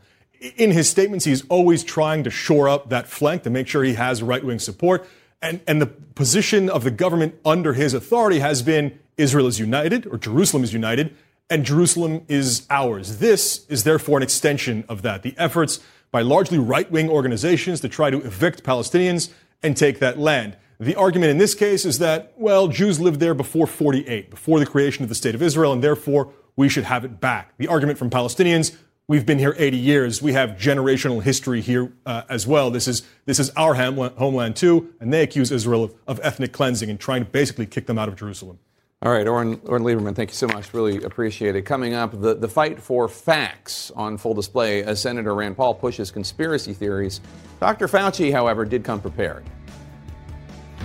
In 0.58 0.72
his 0.72 0.90
statements, 0.90 1.24
he's 1.24 1.48
always 1.48 1.86
trying 1.86 2.26
to 2.26 2.30
shore 2.30 2.68
up 2.68 2.90
that 2.90 3.08
flank 3.08 3.44
to 3.44 3.50
make 3.50 3.70
sure 3.70 3.82
he 3.82 3.94
has 3.94 4.22
right 4.22 4.44
wing 4.44 4.60
support. 4.60 5.08
And, 5.42 5.62
and 5.66 5.82
the 5.82 5.88
position 5.88 6.70
of 6.70 6.84
the 6.84 6.92
government 6.92 7.36
under 7.46 7.72
his 7.72 7.94
authority 7.94 8.40
has 8.40 8.62
been 8.62 9.00
Israel 9.16 9.48
is 9.48 9.58
united, 9.58 10.06
or 10.06 10.18
Jerusalem 10.18 10.66
is 10.66 10.74
united, 10.74 11.16
and 11.50 11.64
Jerusalem 11.66 12.26
is 12.28 12.68
ours. 12.70 13.20
This 13.20 13.66
is 13.68 13.86
therefore 13.86 14.18
an 14.18 14.24
extension 14.24 14.84
of 14.90 15.02
that. 15.04 15.24
The 15.24 15.34
efforts 15.38 15.80
by 16.14 16.22
largely 16.22 16.60
right 16.60 16.90
wing 16.92 17.10
organizations 17.10 17.82
to 17.82 17.90
try 17.90 18.12
to 18.12 18.22
evict 18.22 18.64
Palestinians 18.64 19.32
and 19.64 19.76
take 19.76 19.98
that 20.00 20.20
land. 20.20 20.56
The 20.80 20.96
argument 20.96 21.32
in 21.32 21.40
this 21.40 21.56
case 21.56 21.86
is 21.86 21.98
that, 22.00 22.34
well, 22.38 22.68
Jews 22.68 23.00
lived 23.00 23.20
there 23.20 23.34
before 23.34 23.66
48, 23.66 24.30
before 24.30 24.60
the 24.60 24.66
creation 24.66 25.02
of 25.02 25.10
the 25.10 25.16
State 25.16 25.34
of 25.34 25.42
Israel, 25.42 25.74
and 25.74 25.84
therefore 25.84 26.32
we 26.56 26.70
should 26.70 26.84
have 26.84 27.04
it 27.04 27.20
back. 27.20 27.54
The 27.58 27.68
argument 27.68 27.98
from 27.98 28.12
Palestinians, 28.12 28.78
we've 29.08 29.26
been 29.26 29.40
here 29.40 29.56
80 29.58 29.78
years. 29.78 30.22
We 30.22 30.34
have 30.34 30.52
generational 30.52 31.24
history 31.24 31.62
here 31.62 31.92
uh, 32.06 32.24
as 32.30 32.46
well. 32.46 32.70
This 32.70 32.88
is, 32.88 33.02
this 33.26 33.40
is 33.40 33.50
our 33.52 33.74
homeland 33.74 34.56
too, 34.56 34.94
and 35.00 35.12
they 35.12 35.24
accuse 35.24 35.52
Israel 35.52 35.84
of, 35.84 35.96
of 36.06 36.20
ethnic 36.22 36.52
cleansing 36.52 36.92
and 36.92 37.00
trying 37.00 37.26
to 37.26 37.30
basically 37.30 37.66
kick 37.66 37.88
them 37.88 37.98
out 37.98 38.08
of 38.08 38.16
Jerusalem. 38.16 38.60
All 39.04 39.12
right, 39.12 39.28
Oren, 39.28 39.60
Oren 39.66 39.84
Liebermann, 39.84 40.16
thank 40.16 40.30
you 40.30 40.36
so 40.36 40.48
much. 40.48 40.74
Really 40.74 41.04
appreciate 41.04 41.58
it. 41.58 41.64
Coming 41.64 41.94
up, 41.94 42.22
the, 42.22 42.36
the 42.36 42.48
fight 42.48 42.82
for 42.82 43.10
facts 43.10 43.92
on 43.98 44.18
full 44.18 44.34
display 44.34 44.82
as 44.82 45.02
Senator 45.02 45.36
Rand 45.36 45.58
Paul 45.58 45.76
pushes 45.76 46.10
conspiracy 46.10 46.72
theories. 46.72 47.20
Dr. 47.60 47.90
Fauci, 47.90 48.32
however, 48.32 48.64
did 48.64 48.86
come 48.86 49.02
prepared. 49.02 49.44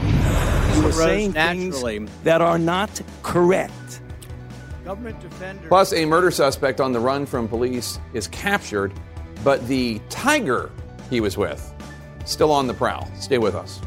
You 0.03 0.89
are 0.89 0.93
saying 0.93 1.33
naturally. 1.33 1.99
things 1.99 2.11
that 2.25 2.43
are 2.43 2.59
not 2.59 3.01
correct. 3.23 4.01
Plus, 5.69 5.93
a 5.93 6.05
murder 6.05 6.33
suspect 6.33 6.81
on 6.81 6.93
the 6.93 6.99
run 6.99 7.25
from 7.25 7.47
police 7.47 8.01
is 8.15 8.27
captured, 8.27 8.93
but 9.45 9.65
the 9.69 10.01
tiger 10.09 10.73
he 11.09 11.21
was 11.21 11.37
with 11.37 11.73
still 12.25 12.51
on 12.51 12.67
the 12.67 12.75
prowl. 12.75 13.09
Stay 13.15 13.39
with 13.39 13.55
us. 13.55 13.81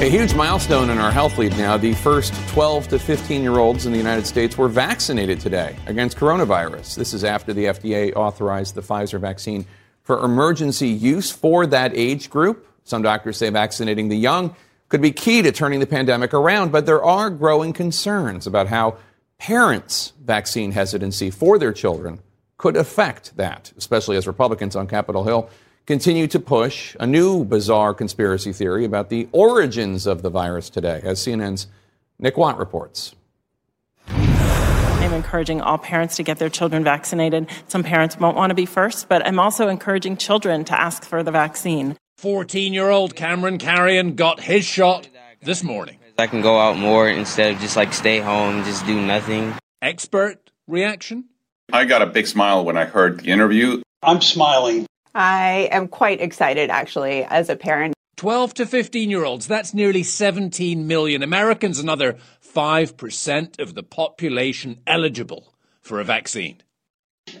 A 0.00 0.08
huge 0.08 0.34
milestone 0.34 0.88
in 0.88 0.96
our 0.96 1.10
health 1.10 1.36
lead 1.36 1.52
now. 1.58 1.76
The 1.76 1.92
first 1.92 2.32
12 2.48 2.88
to 2.88 2.98
15 2.98 3.42
year 3.42 3.58
olds 3.58 3.84
in 3.84 3.92
the 3.92 3.98
United 3.98 4.26
States 4.26 4.56
were 4.56 4.66
vaccinated 4.66 5.40
today 5.40 5.76
against 5.84 6.16
coronavirus. 6.16 6.94
This 6.94 7.12
is 7.12 7.22
after 7.22 7.52
the 7.52 7.66
FDA 7.66 8.16
authorized 8.16 8.74
the 8.74 8.80
Pfizer 8.80 9.20
vaccine 9.20 9.66
for 10.02 10.24
emergency 10.24 10.88
use 10.88 11.30
for 11.30 11.66
that 11.66 11.92
age 11.94 12.30
group. 12.30 12.66
Some 12.82 13.02
doctors 13.02 13.36
say 13.36 13.50
vaccinating 13.50 14.08
the 14.08 14.16
young 14.16 14.56
could 14.88 15.02
be 15.02 15.12
key 15.12 15.42
to 15.42 15.52
turning 15.52 15.80
the 15.80 15.86
pandemic 15.86 16.32
around, 16.32 16.72
but 16.72 16.86
there 16.86 17.04
are 17.04 17.28
growing 17.28 17.74
concerns 17.74 18.46
about 18.46 18.68
how 18.68 18.96
parents' 19.36 20.14
vaccine 20.24 20.72
hesitancy 20.72 21.30
for 21.30 21.58
their 21.58 21.74
children 21.74 22.20
could 22.56 22.74
affect 22.74 23.36
that, 23.36 23.70
especially 23.76 24.16
as 24.16 24.26
Republicans 24.26 24.76
on 24.76 24.86
Capitol 24.86 25.24
Hill 25.24 25.50
continue 25.90 26.28
to 26.28 26.38
push 26.38 26.94
a 27.00 27.06
new 27.06 27.44
bizarre 27.44 27.92
conspiracy 27.92 28.52
theory 28.52 28.84
about 28.84 29.08
the 29.08 29.28
origins 29.32 30.06
of 30.06 30.22
the 30.22 30.30
virus 30.30 30.70
today, 30.70 31.00
as 31.02 31.18
CNN's 31.18 31.66
Nick 32.16 32.36
Watt 32.36 32.58
reports. 32.58 33.16
I'm 34.06 35.12
encouraging 35.12 35.60
all 35.60 35.78
parents 35.78 36.14
to 36.14 36.22
get 36.22 36.38
their 36.38 36.48
children 36.48 36.84
vaccinated. 36.84 37.48
Some 37.66 37.82
parents 37.82 38.16
won't 38.16 38.36
want 38.36 38.50
to 38.50 38.54
be 38.54 38.66
first, 38.66 39.08
but 39.08 39.26
I'm 39.26 39.40
also 39.40 39.66
encouraging 39.66 40.16
children 40.16 40.64
to 40.66 40.80
ask 40.80 41.02
for 41.02 41.24
the 41.24 41.32
vaccine. 41.32 41.96
14 42.18 42.72
year 42.72 42.88
old 42.88 43.16
Cameron 43.16 43.58
Carrion 43.58 44.14
got 44.14 44.38
his 44.38 44.64
shot 44.64 45.08
this 45.42 45.64
morning. 45.64 45.98
I 46.16 46.28
can 46.28 46.40
go 46.40 46.56
out 46.56 46.76
more 46.76 47.08
instead 47.08 47.54
of 47.54 47.60
just 47.60 47.74
like 47.74 47.92
stay 47.92 48.20
home, 48.20 48.62
just 48.62 48.86
do 48.86 48.94
nothing. 48.94 49.54
Expert 49.82 50.52
reaction? 50.68 51.24
I 51.72 51.84
got 51.84 52.00
a 52.00 52.06
big 52.06 52.28
smile 52.28 52.64
when 52.64 52.76
I 52.76 52.84
heard 52.84 53.18
the 53.18 53.30
interview. 53.30 53.82
I'm 54.04 54.20
smiling. 54.20 54.86
I 55.14 55.68
am 55.72 55.88
quite 55.88 56.20
excited 56.20 56.70
actually 56.70 57.24
as 57.24 57.48
a 57.48 57.56
parent. 57.56 57.94
12 58.16 58.54
to 58.54 58.66
15 58.66 59.10
year 59.10 59.24
olds, 59.24 59.46
that's 59.46 59.72
nearly 59.72 60.02
17 60.02 60.86
million 60.86 61.22
Americans, 61.22 61.78
another 61.78 62.18
5% 62.54 63.58
of 63.58 63.74
the 63.74 63.82
population 63.82 64.80
eligible 64.86 65.54
for 65.80 66.00
a 66.00 66.04
vaccine. 66.04 66.62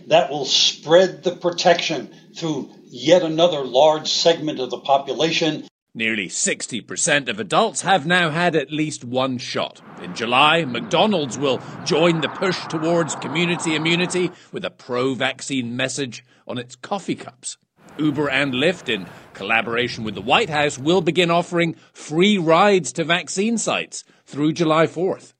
That 0.06 0.30
will 0.30 0.46
spread 0.46 1.22
the 1.22 1.32
protection 1.32 2.14
through 2.34 2.70
yet 2.86 3.22
another 3.22 3.64
large 3.64 4.08
segment 4.08 4.60
of 4.60 4.70
the 4.70 4.78
population. 4.78 5.66
Nearly 5.92 6.28
60% 6.28 7.28
of 7.28 7.40
adults 7.40 7.82
have 7.82 8.06
now 8.06 8.30
had 8.30 8.54
at 8.54 8.70
least 8.70 9.04
one 9.04 9.38
shot. 9.38 9.82
In 10.00 10.14
July, 10.14 10.64
McDonald's 10.64 11.36
will 11.36 11.60
join 11.84 12.20
the 12.20 12.28
push 12.28 12.64
towards 12.68 13.16
community 13.16 13.74
immunity 13.74 14.30
with 14.52 14.64
a 14.64 14.70
pro 14.70 15.14
vaccine 15.14 15.76
message 15.76 16.24
on 16.46 16.58
its 16.58 16.76
coffee 16.76 17.16
cups. 17.16 17.56
Uber 17.98 18.28
and 18.28 18.54
Lyft, 18.54 18.88
in 18.88 19.06
collaboration 19.34 20.04
with 20.04 20.14
the 20.14 20.20
White 20.20 20.50
House, 20.50 20.78
will 20.78 21.00
begin 21.00 21.30
offering 21.30 21.74
free 21.92 22.38
rides 22.38 22.92
to 22.94 23.04
vaccine 23.04 23.58
sites 23.58 24.04
through 24.26 24.52
July 24.52 24.86
4th. 24.86 25.34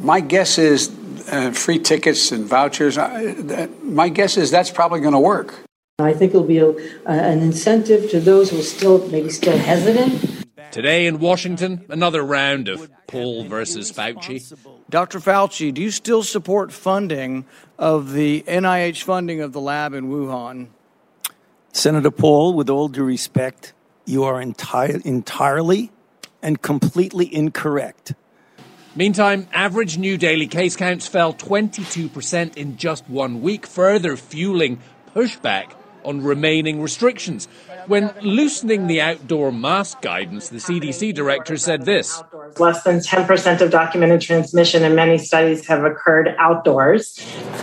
My 0.00 0.20
guess 0.20 0.58
is 0.58 0.90
uh, 1.30 1.52
free 1.52 1.78
tickets 1.78 2.32
and 2.32 2.44
vouchers. 2.44 2.98
Uh, 2.98 3.68
my 3.82 4.08
guess 4.08 4.36
is 4.36 4.50
that's 4.50 4.70
probably 4.70 5.00
going 5.00 5.12
to 5.12 5.20
work. 5.20 5.54
I 5.98 6.14
think 6.14 6.30
it'll 6.30 6.46
be 6.46 6.58
a, 6.58 6.70
an 7.06 7.40
incentive 7.40 8.10
to 8.10 8.20
those 8.20 8.50
who 8.50 8.58
are 8.58 8.62
still 8.62 9.06
maybe 9.08 9.30
still 9.30 9.56
hesitant. 9.56 10.44
Today 10.72 11.06
in 11.06 11.18
Washington, 11.18 11.84
another 11.90 12.22
round 12.22 12.68
of 12.68 12.90
Paul 13.06 13.44
versus 13.44 13.92
Fauci. 13.92 14.56
Dr. 14.88 15.20
Fauci, 15.20 15.72
do 15.72 15.82
you 15.82 15.90
still 15.90 16.22
support 16.22 16.72
funding 16.72 17.44
of 17.78 18.12
the 18.12 18.42
NIH 18.48 19.02
funding 19.02 19.42
of 19.42 19.52
the 19.52 19.60
lab 19.60 19.92
in 19.92 20.08
Wuhan? 20.08 20.68
Senator 21.74 22.10
Paul, 22.10 22.52
with 22.52 22.68
all 22.68 22.88
due 22.88 23.02
respect, 23.02 23.72
you 24.04 24.24
are 24.24 24.34
enti- 24.34 25.04
entirely 25.06 25.90
and 26.42 26.60
completely 26.60 27.34
incorrect. 27.34 28.12
Meantime, 28.94 29.48
average 29.54 29.96
new 29.96 30.18
daily 30.18 30.46
case 30.46 30.76
counts 30.76 31.08
fell 31.08 31.32
22% 31.32 32.58
in 32.58 32.76
just 32.76 33.08
one 33.08 33.40
week, 33.40 33.66
further 33.66 34.18
fueling 34.18 34.80
pushback 35.14 35.72
on 36.04 36.20
remaining 36.20 36.82
restrictions. 36.82 37.48
When 37.86 38.12
loosening 38.22 38.86
the 38.86 39.00
outdoor 39.00 39.50
mask 39.50 40.02
guidance, 40.02 40.48
the 40.48 40.58
CDC 40.58 41.14
director 41.14 41.56
said 41.56 41.84
this 41.84 42.22
Less 42.58 42.82
than 42.82 42.98
10% 42.98 43.60
of 43.60 43.70
documented 43.70 44.20
transmission 44.20 44.84
in 44.84 44.94
many 44.94 45.18
studies 45.18 45.66
have 45.66 45.84
occurred 45.84 46.34
outdoors. 46.38 47.14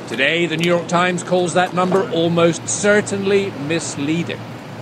Today, 0.08 0.46
the 0.46 0.58
New 0.58 0.68
York 0.68 0.88
Times 0.88 1.24
calls 1.24 1.54
that 1.54 1.74
number 1.74 2.10
almost 2.12 2.68
certainly 2.68 3.52
misleading. 3.68 4.40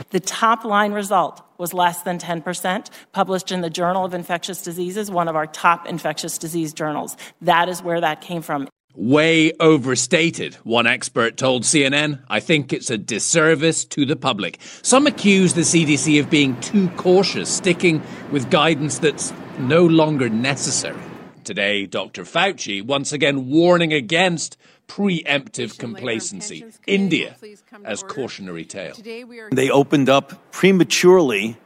The 0.09 0.19
top 0.19 0.63
line 0.63 0.93
result 0.93 1.41
was 1.57 1.73
less 1.73 2.01
than 2.03 2.17
10%, 2.17 2.89
published 3.11 3.51
in 3.51 3.61
the 3.61 3.69
Journal 3.69 4.05
of 4.05 4.13
Infectious 4.13 4.61
Diseases, 4.61 5.11
one 5.11 5.27
of 5.27 5.35
our 5.35 5.47
top 5.47 5.87
infectious 5.87 6.37
disease 6.37 6.73
journals. 6.73 7.17
That 7.41 7.67
is 7.67 7.83
where 7.83 7.99
that 7.99 8.21
came 8.21 8.41
from 8.41 8.69
way 8.97 9.53
overstated, 9.59 10.55
one 10.63 10.87
expert 10.87 11.37
told 11.37 11.63
CNN. 11.63 12.19
I 12.27 12.39
think 12.39 12.73
it's 12.73 12.89
a 12.89 12.97
disservice 12.97 13.85
to 13.85 14.05
the 14.05 14.15
public. 14.15 14.59
Some 14.81 15.05
accuse 15.05 15.53
the 15.53 15.61
CDC 15.61 16.19
of 16.19 16.29
being 16.29 16.59
too 16.59 16.89
cautious, 16.89 17.55
sticking 17.55 18.01
with 18.31 18.49
guidance 18.49 18.97
that's 18.97 19.31
no 19.59 19.85
longer 19.85 20.29
necessary. 20.29 20.99
Today, 21.43 21.85
Dr. 21.85 22.23
Fauci 22.23 22.83
once 22.83 23.13
again 23.13 23.49
warning 23.49 23.93
against 23.93 24.57
preemptive 24.87 25.77
complacency. 25.77 26.65
India 26.85 27.35
as 27.85 28.03
cautionary 28.03 28.65
tale. 28.65 28.95
They 29.51 29.69
opened 29.69 30.09
up 30.09 30.51
prematurely 30.51 31.57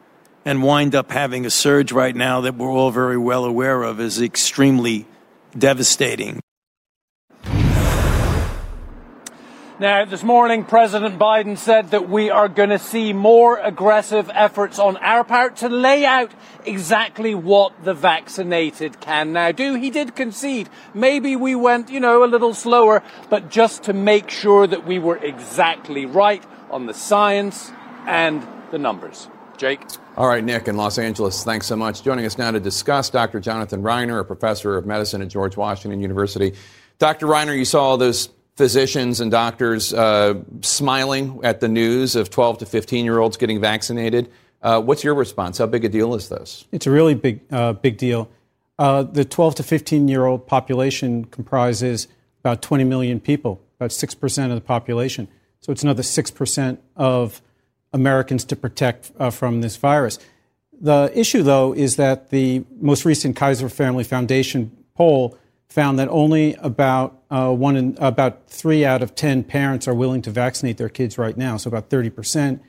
and 0.43 0.61
wind 0.63 0.95
up 0.95 1.11
having 1.11 1.45
a 1.45 1.49
surge 1.49 1.91
right 1.91 2.15
now 2.15 2.41
that 2.41 2.55
we're 2.55 2.71
all 2.71 2.91
very 2.91 3.17
well 3.17 3.45
aware 3.45 3.83
of 3.83 3.99
is 3.99 4.21
extremely 4.21 5.07
devastating. 5.57 6.41
Now, 9.81 10.05
this 10.05 10.21
morning, 10.21 10.63
President 10.63 11.17
Biden 11.17 11.57
said 11.57 11.89
that 11.89 12.07
we 12.07 12.29
are 12.29 12.47
going 12.47 12.69
to 12.69 12.77
see 12.77 13.13
more 13.13 13.57
aggressive 13.57 14.29
efforts 14.31 14.77
on 14.77 14.95
our 14.97 15.23
part 15.23 15.55
to 15.55 15.69
lay 15.69 16.05
out 16.05 16.31
exactly 16.67 17.33
what 17.33 17.83
the 17.83 17.95
vaccinated 17.95 18.99
can 18.99 19.33
now 19.33 19.51
do. 19.51 19.73
He 19.73 19.89
did 19.89 20.15
concede. 20.15 20.69
Maybe 20.93 21.35
we 21.35 21.55
went, 21.55 21.89
you 21.89 21.99
know, 21.99 22.23
a 22.23 22.29
little 22.29 22.53
slower, 22.53 23.01
but 23.31 23.49
just 23.49 23.81
to 23.85 23.93
make 23.93 24.29
sure 24.29 24.67
that 24.67 24.85
we 24.85 24.99
were 24.99 25.17
exactly 25.17 26.05
right 26.05 26.43
on 26.69 26.85
the 26.85 26.93
science 26.93 27.71
and 28.05 28.47
the 28.69 28.77
numbers. 28.77 29.29
Jake? 29.57 29.81
All 30.15 30.27
right, 30.27 30.43
Nick 30.43 30.67
in 30.67 30.77
Los 30.77 30.99
Angeles, 30.99 31.43
thanks 31.43 31.65
so 31.65 31.75
much. 31.75 32.03
Joining 32.03 32.27
us 32.27 32.37
now 32.37 32.51
to 32.51 32.59
discuss 32.59 33.09
Dr. 33.09 33.39
Jonathan 33.39 33.81
Reiner, 33.81 34.19
a 34.19 34.25
professor 34.25 34.77
of 34.77 34.85
medicine 34.85 35.23
at 35.23 35.29
George 35.29 35.57
Washington 35.57 36.01
University. 36.01 36.53
Dr. 36.99 37.25
Reiner, 37.25 37.57
you 37.57 37.65
saw 37.65 37.95
those 37.95 38.29
physicians 38.61 39.19
and 39.19 39.31
doctors 39.31 39.91
uh, 39.91 40.35
smiling 40.61 41.39
at 41.43 41.61
the 41.61 41.67
news 41.67 42.15
of 42.15 42.29
12 42.29 42.59
to 42.59 42.65
15 42.67 43.05
year 43.05 43.17
olds 43.17 43.35
getting 43.35 43.59
vaccinated. 43.59 44.31
Uh, 44.61 44.79
what's 44.79 45.03
your 45.03 45.15
response? 45.15 45.57
How 45.57 45.65
big 45.65 45.83
a 45.83 45.89
deal 45.89 46.13
is 46.13 46.29
this? 46.29 46.65
It's 46.71 46.85
a 46.85 46.91
really 46.91 47.15
big, 47.15 47.41
uh, 47.51 47.73
big 47.73 47.97
deal. 47.97 48.29
Uh, 48.77 49.01
the 49.01 49.25
12 49.25 49.55
to 49.55 49.63
15 49.63 50.07
year 50.07 50.27
old 50.27 50.45
population 50.45 51.25
comprises 51.25 52.07
about 52.41 52.61
20 52.61 52.83
million 52.83 53.19
people, 53.19 53.59
about 53.79 53.89
6% 53.89 54.49
of 54.49 54.53
the 54.53 54.61
population. 54.61 55.27
So 55.61 55.71
it's 55.71 55.81
another 55.81 56.03
6% 56.03 56.77
of 56.95 57.41
Americans 57.93 58.45
to 58.45 58.55
protect 58.55 59.11
uh, 59.17 59.31
from 59.31 59.61
this 59.61 59.75
virus. 59.75 60.19
The 60.79 61.11
issue, 61.15 61.41
though, 61.41 61.73
is 61.73 61.95
that 61.95 62.29
the 62.29 62.63
most 62.79 63.05
recent 63.05 63.35
Kaiser 63.35 63.69
Family 63.69 64.03
Foundation 64.03 64.69
poll 64.93 65.35
found 65.67 65.97
that 65.97 66.09
only 66.09 66.53
about 66.55 67.20
uh, 67.31 67.51
one 67.51 67.75
in, 67.75 67.97
about 67.99 68.47
three 68.47 68.85
out 68.85 69.01
of 69.01 69.15
ten 69.15 69.43
parents 69.43 69.87
are 69.87 69.95
willing 69.95 70.21
to 70.21 70.29
vaccinate 70.29 70.77
their 70.77 70.89
kids 70.89 71.17
right 71.17 71.37
now. 71.37 71.57
So 71.57 71.69
about 71.69 71.89
thirty 71.89 72.11
percent. 72.11 72.61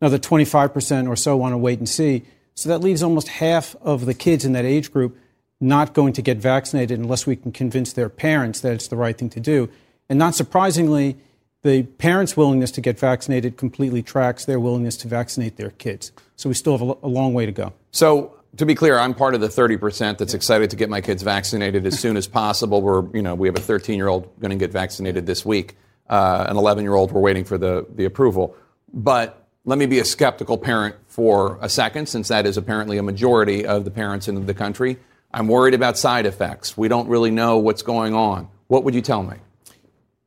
Another 0.00 0.18
twenty-five 0.18 0.72
percent 0.72 1.08
or 1.08 1.16
so 1.16 1.36
want 1.36 1.52
to 1.52 1.58
wait 1.58 1.78
and 1.78 1.88
see. 1.88 2.22
So 2.54 2.68
that 2.68 2.80
leaves 2.80 3.02
almost 3.02 3.28
half 3.28 3.74
of 3.80 4.06
the 4.06 4.14
kids 4.14 4.44
in 4.44 4.52
that 4.52 4.64
age 4.64 4.92
group 4.92 5.18
not 5.60 5.92
going 5.92 6.12
to 6.14 6.22
get 6.22 6.38
vaccinated 6.38 6.98
unless 6.98 7.26
we 7.26 7.36
can 7.36 7.52
convince 7.52 7.92
their 7.92 8.08
parents 8.08 8.60
that 8.60 8.72
it's 8.72 8.88
the 8.88 8.96
right 8.96 9.16
thing 9.16 9.30
to 9.30 9.40
do. 9.40 9.68
And 10.08 10.18
not 10.18 10.34
surprisingly, 10.34 11.16
the 11.62 11.82
parents' 11.82 12.36
willingness 12.36 12.70
to 12.72 12.80
get 12.80 12.98
vaccinated 12.98 13.58
completely 13.58 14.02
tracks 14.02 14.46
their 14.46 14.58
willingness 14.58 14.96
to 14.98 15.08
vaccinate 15.08 15.56
their 15.56 15.70
kids. 15.70 16.12
So 16.36 16.48
we 16.48 16.54
still 16.54 16.78
have 16.78 16.96
a 17.02 17.06
long 17.06 17.34
way 17.34 17.44
to 17.44 17.52
go. 17.52 17.74
So 17.90 18.39
to 18.56 18.66
be 18.66 18.74
clear, 18.74 18.98
I'm 18.98 19.14
part 19.14 19.34
of 19.34 19.40
the 19.40 19.48
30% 19.48 20.18
that's 20.18 20.34
excited 20.34 20.70
to 20.70 20.76
get 20.76 20.88
my 20.90 21.00
kids 21.00 21.22
vaccinated 21.22 21.86
as 21.86 21.98
soon 21.98 22.16
as 22.16 22.26
possible. 22.26 22.82
We're, 22.82 23.08
you 23.14 23.22
know, 23.22 23.34
we 23.34 23.48
have 23.48 23.56
a 23.56 23.60
13 23.60 23.96
year 23.96 24.08
old 24.08 24.28
going 24.40 24.50
to 24.50 24.56
get 24.56 24.72
vaccinated 24.72 25.26
this 25.26 25.44
week. 25.44 25.76
Uh, 26.08 26.46
an 26.48 26.56
11 26.56 26.82
year 26.82 26.94
old, 26.94 27.12
we're 27.12 27.20
waiting 27.20 27.44
for 27.44 27.56
the, 27.56 27.86
the 27.94 28.04
approval. 28.04 28.56
But 28.92 29.46
let 29.64 29.78
me 29.78 29.86
be 29.86 30.00
a 30.00 30.04
skeptical 30.04 30.58
parent 30.58 30.96
for 31.06 31.58
a 31.60 31.68
second, 31.68 32.08
since 32.08 32.28
that 32.28 32.46
is 32.46 32.56
apparently 32.56 32.98
a 32.98 33.02
majority 33.02 33.64
of 33.64 33.84
the 33.84 33.90
parents 33.90 34.26
in 34.26 34.46
the 34.46 34.54
country. 34.54 34.98
I'm 35.32 35.46
worried 35.46 35.74
about 35.74 35.96
side 35.96 36.26
effects. 36.26 36.76
We 36.76 36.88
don't 36.88 37.08
really 37.08 37.30
know 37.30 37.58
what's 37.58 37.82
going 37.82 38.14
on. 38.14 38.48
What 38.66 38.82
would 38.84 38.94
you 38.94 39.02
tell 39.02 39.22
me? 39.22 39.36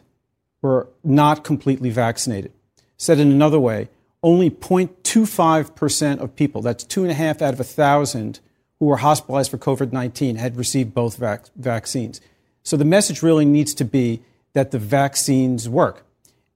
were 0.61 0.87
not 1.03 1.43
completely 1.43 1.89
vaccinated. 1.89 2.53
Said 2.97 3.19
in 3.19 3.31
another 3.31 3.59
way, 3.59 3.89
only 4.23 4.49
0.25% 4.49 6.19
of 6.19 6.35
people, 6.35 6.61
that's 6.61 6.83
two 6.83 7.03
and 7.03 7.11
a 7.11 7.15
half 7.15 7.41
out 7.41 7.53
of 7.53 7.59
a 7.59 7.63
thousand, 7.63 8.39
who 8.79 8.85
were 8.85 8.97
hospitalized 8.97 9.51
for 9.51 9.57
COVID 9.57 9.91
19 9.91 10.35
had 10.35 10.55
received 10.55 10.93
both 10.93 11.17
vac- 11.17 11.49
vaccines. 11.55 12.21
So 12.63 12.77
the 12.77 12.85
message 12.85 13.23
really 13.23 13.45
needs 13.45 13.73
to 13.75 13.85
be 13.85 14.21
that 14.53 14.71
the 14.71 14.79
vaccines 14.79 15.69
work. 15.69 16.05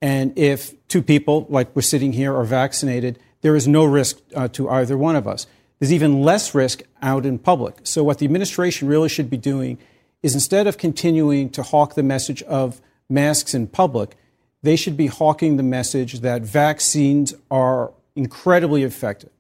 And 0.01 0.37
if 0.37 0.73
two 0.87 1.01
people, 1.01 1.45
like 1.49 1.75
we're 1.75 1.83
sitting 1.83 2.13
here, 2.13 2.35
are 2.35 2.43
vaccinated, 2.43 3.19
there 3.41 3.55
is 3.55 3.67
no 3.67 3.85
risk 3.85 4.19
uh, 4.35 4.47
to 4.49 4.69
either 4.69 4.97
one 4.97 5.15
of 5.15 5.27
us. 5.27 5.47
There's 5.79 5.93
even 5.93 6.21
less 6.21 6.53
risk 6.53 6.83
out 7.01 7.25
in 7.25 7.39
public. 7.39 7.79
So, 7.83 8.03
what 8.03 8.19
the 8.19 8.25
administration 8.25 8.87
really 8.87 9.09
should 9.09 9.29
be 9.29 9.37
doing 9.37 9.77
is 10.21 10.33
instead 10.35 10.67
of 10.67 10.77
continuing 10.77 11.49
to 11.51 11.63
hawk 11.63 11.95
the 11.95 12.03
message 12.03 12.43
of 12.43 12.81
masks 13.09 13.53
in 13.53 13.67
public, 13.67 14.15
they 14.63 14.75
should 14.75 14.97
be 14.97 15.07
hawking 15.07 15.57
the 15.57 15.63
message 15.63 16.19
that 16.19 16.41
vaccines 16.41 17.33
are 17.49 17.91
incredibly 18.15 18.83
effective 18.83 19.31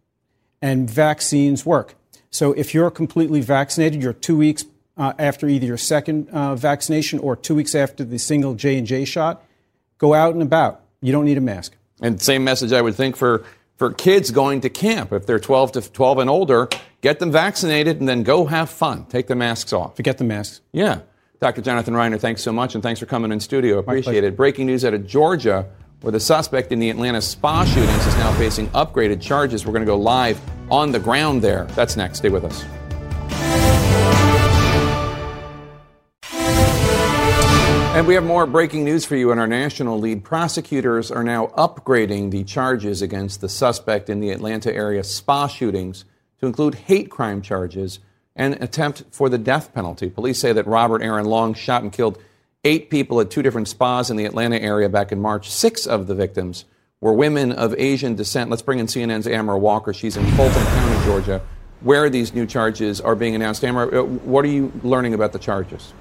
and 0.61 0.89
vaccines 0.89 1.65
work. 1.65 1.95
So 2.29 2.53
if 2.53 2.73
you're 2.73 2.91
completely 2.91 3.41
vaccinated, 3.41 4.01
you're 4.01 4.13
two 4.13 4.37
weeks 4.37 4.65
uh, 4.97 5.13
after 5.19 5.47
either 5.47 5.65
your 5.65 5.77
second 5.77 6.29
uh, 6.29 6.55
vaccination 6.55 7.19
or 7.19 7.35
two 7.35 7.55
weeks 7.55 7.75
after 7.75 8.03
the 8.03 8.19
single 8.19 8.55
J 8.55 8.77
and 8.77 8.87
J 8.87 9.05
shot, 9.05 9.43
go 9.97 10.13
out 10.13 10.33
and 10.33 10.41
about. 10.41 10.81
You 11.01 11.11
don't 11.11 11.25
need 11.25 11.37
a 11.37 11.41
mask. 11.41 11.75
And 12.01 12.21
same 12.21 12.43
message 12.43 12.71
I 12.71 12.81
would 12.81 12.95
think 12.95 13.15
for 13.15 13.45
for 13.77 13.91
kids 13.91 14.29
going 14.29 14.61
to 14.61 14.69
camp. 14.69 15.11
If 15.11 15.25
they're 15.25 15.39
12 15.39 15.71
to 15.71 15.81
12 15.81 16.19
and 16.19 16.29
older, 16.29 16.69
get 17.01 17.17
them 17.17 17.31
vaccinated 17.31 17.99
and 17.99 18.07
then 18.07 18.21
go 18.21 18.45
have 18.45 18.69
fun. 18.69 19.05
Take 19.05 19.25
the 19.25 19.35
masks 19.35 19.73
off. 19.73 19.95
Forget 19.95 20.19
the 20.19 20.23
masks. 20.23 20.61
Yeah. 20.71 20.99
Dr. 21.41 21.63
Jonathan 21.63 21.95
Reiner, 21.95 22.19
thanks 22.19 22.43
so 22.43 22.53
much, 22.53 22.75
and 22.75 22.83
thanks 22.83 22.99
for 22.99 23.07
coming 23.07 23.31
in 23.31 23.39
studio. 23.39 23.79
Appreciate 23.79 24.23
it. 24.23 24.37
Breaking 24.37 24.67
news 24.67 24.85
out 24.85 24.93
of 24.93 25.07
Georgia, 25.07 25.67
where 26.01 26.11
the 26.11 26.19
suspect 26.19 26.71
in 26.71 26.77
the 26.77 26.91
Atlanta 26.91 27.19
spa 27.19 27.65
shootings 27.65 28.05
is 28.05 28.15
now 28.17 28.31
facing 28.33 28.67
upgraded 28.67 29.19
charges. 29.19 29.65
We're 29.65 29.71
going 29.71 29.81
to 29.81 29.87
go 29.87 29.97
live 29.97 30.39
on 30.69 30.91
the 30.91 30.99
ground 30.99 31.41
there. 31.41 31.63
That's 31.71 31.97
next. 31.97 32.19
Stay 32.19 32.29
with 32.29 32.45
us. 32.45 32.63
And 37.95 38.05
we 38.05 38.13
have 38.13 38.23
more 38.23 38.45
breaking 38.45 38.85
news 38.85 39.03
for 39.03 39.15
you 39.15 39.31
in 39.31 39.39
our 39.39 39.47
national 39.47 39.99
lead. 39.99 40.23
Prosecutors 40.23 41.09
are 41.09 41.23
now 41.23 41.47
upgrading 41.57 42.29
the 42.29 42.43
charges 42.43 43.01
against 43.01 43.41
the 43.41 43.49
suspect 43.49 44.11
in 44.11 44.19
the 44.19 44.29
Atlanta 44.29 44.71
area 44.71 45.03
spa 45.03 45.47
shootings 45.47 46.05
to 46.39 46.45
include 46.45 46.75
hate 46.75 47.09
crime 47.09 47.41
charges 47.41 47.97
and 48.35 48.55
attempt 48.61 49.03
for 49.11 49.29
the 49.29 49.37
death 49.37 49.73
penalty. 49.73 50.09
Police 50.09 50.39
say 50.39 50.53
that 50.53 50.67
Robert 50.67 51.01
Aaron 51.01 51.25
Long 51.25 51.53
shot 51.53 51.83
and 51.83 51.91
killed 51.91 52.17
eight 52.63 52.89
people 52.89 53.19
at 53.19 53.29
two 53.29 53.41
different 53.41 53.67
spas 53.67 54.09
in 54.09 54.17
the 54.17 54.25
Atlanta 54.25 54.57
area 54.57 54.89
back 54.89 55.11
in 55.11 55.19
March. 55.19 55.49
Six 55.49 55.85
of 55.85 56.07
the 56.07 56.15
victims 56.15 56.65
were 57.01 57.13
women 57.13 57.51
of 57.51 57.73
Asian 57.77 58.15
descent. 58.15 58.49
Let's 58.49 58.61
bring 58.61 58.79
in 58.79 58.85
CNN's 58.85 59.27
Amara 59.27 59.57
Walker. 59.57 59.93
She's 59.93 60.17
in 60.17 60.25
Fulton 60.31 60.63
County, 60.63 61.05
Georgia, 61.05 61.41
where 61.81 62.09
these 62.09 62.33
new 62.33 62.45
charges 62.45 63.01
are 63.01 63.15
being 63.15 63.35
announced. 63.35 63.63
Amara, 63.63 64.01
uh, 64.01 64.05
what 64.05 64.45
are 64.45 64.49
you 64.49 64.71
learning 64.83 65.13
about 65.13 65.33
the 65.33 65.39
charges? 65.39 65.93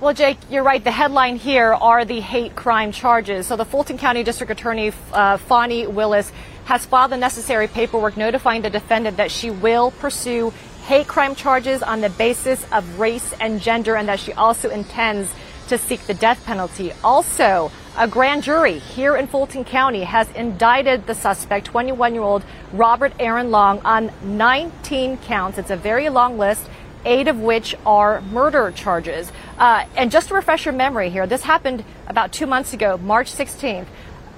Well, 0.00 0.14
Jake, 0.14 0.38
you're 0.50 0.62
right. 0.62 0.84
The 0.84 0.90
headline 0.90 1.36
here 1.36 1.72
are 1.72 2.04
the 2.04 2.20
hate 2.20 2.54
crime 2.54 2.92
charges. 2.92 3.46
So 3.46 3.56
the 3.56 3.64
Fulton 3.64 3.96
County 3.96 4.22
District 4.22 4.52
Attorney, 4.52 4.92
uh, 5.12 5.38
Willis, 5.48 6.30
has 6.64 6.86
filed 6.86 7.12
the 7.12 7.16
necessary 7.16 7.68
paperwork 7.68 8.16
notifying 8.16 8.62
the 8.62 8.70
defendant 8.70 9.16
that 9.16 9.30
she 9.30 9.50
will 9.50 9.90
pursue 9.92 10.52
hate 10.86 11.06
crime 11.06 11.34
charges 11.34 11.82
on 11.82 12.00
the 12.00 12.10
basis 12.10 12.64
of 12.72 13.00
race 13.00 13.32
and 13.40 13.60
gender 13.60 13.96
and 13.96 14.08
that 14.08 14.20
she 14.20 14.32
also 14.34 14.68
intends 14.70 15.32
to 15.68 15.78
seek 15.78 16.00
the 16.06 16.14
death 16.14 16.44
penalty. 16.44 16.92
Also, 17.02 17.70
a 17.96 18.06
grand 18.08 18.42
jury 18.42 18.78
here 18.78 19.16
in 19.16 19.26
Fulton 19.26 19.64
County 19.64 20.02
has 20.02 20.30
indicted 20.32 21.06
the 21.06 21.14
suspect, 21.14 21.66
21 21.66 22.12
year 22.12 22.22
old 22.22 22.44
Robert 22.72 23.12
Aaron 23.18 23.50
Long, 23.50 23.80
on 23.80 24.10
19 24.22 25.18
counts. 25.18 25.58
It's 25.58 25.70
a 25.70 25.76
very 25.76 26.08
long 26.10 26.36
list, 26.36 26.68
eight 27.04 27.28
of 27.28 27.38
which 27.38 27.74
are 27.86 28.20
murder 28.20 28.72
charges. 28.72 29.30
Uh, 29.58 29.86
and 29.96 30.10
just 30.10 30.28
to 30.28 30.34
refresh 30.34 30.64
your 30.64 30.74
memory 30.74 31.08
here, 31.08 31.26
this 31.26 31.42
happened 31.42 31.84
about 32.08 32.32
two 32.32 32.46
months 32.46 32.72
ago, 32.72 32.98
March 32.98 33.32
16th. 33.32 33.86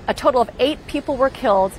A 0.07 0.15
total 0.15 0.43
of 0.43 0.51
eight 0.61 0.87
people 0.87 1.17
were 1.17 1.31
killed 1.31 1.73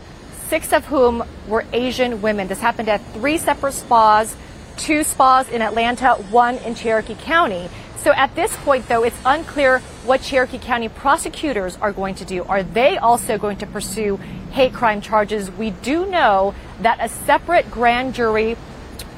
six 0.48 0.72
of 0.74 0.86
whom 0.86 1.24
were 1.48 1.66
Asian 1.74 2.22
women. 2.22 2.48
This 2.48 2.60
happened 2.60 2.90
at 2.90 3.02
three 3.14 3.38
separate 3.38 3.74
spas, 3.74 4.36
two 4.78 5.04
spas 5.04 5.50
in 5.50 5.62
Atlanta, 5.62 6.14
one 6.30 6.56
in 6.58 6.76
Cherokee 6.76 7.16
County. 7.16 7.70
So 7.98 8.14
at 8.14 8.36
this 8.36 8.56
point, 8.58 8.88
though, 8.88 9.04
it's 9.04 9.18
unclear 9.26 9.80
what 10.06 10.22
Cherokee 10.22 10.60
County 10.60 10.88
prosecutors 10.88 11.78
are 11.82 11.92
going 11.92 12.16
to 12.16 12.26
do. 12.26 12.44
Are 12.44 12.64
they 12.64 12.98
also 12.98 13.38
going 13.38 13.58
to 13.58 13.68
pursue 13.68 14.18
hate 14.52 14.74
crime 14.74 15.02
charges? 15.02 15.52
We 15.52 15.72
do 15.72 16.06
know 16.06 16.56
that 16.82 17.00
a 17.02 17.10
separate 17.10 17.70
grand 17.70 18.14
jury 18.14 18.56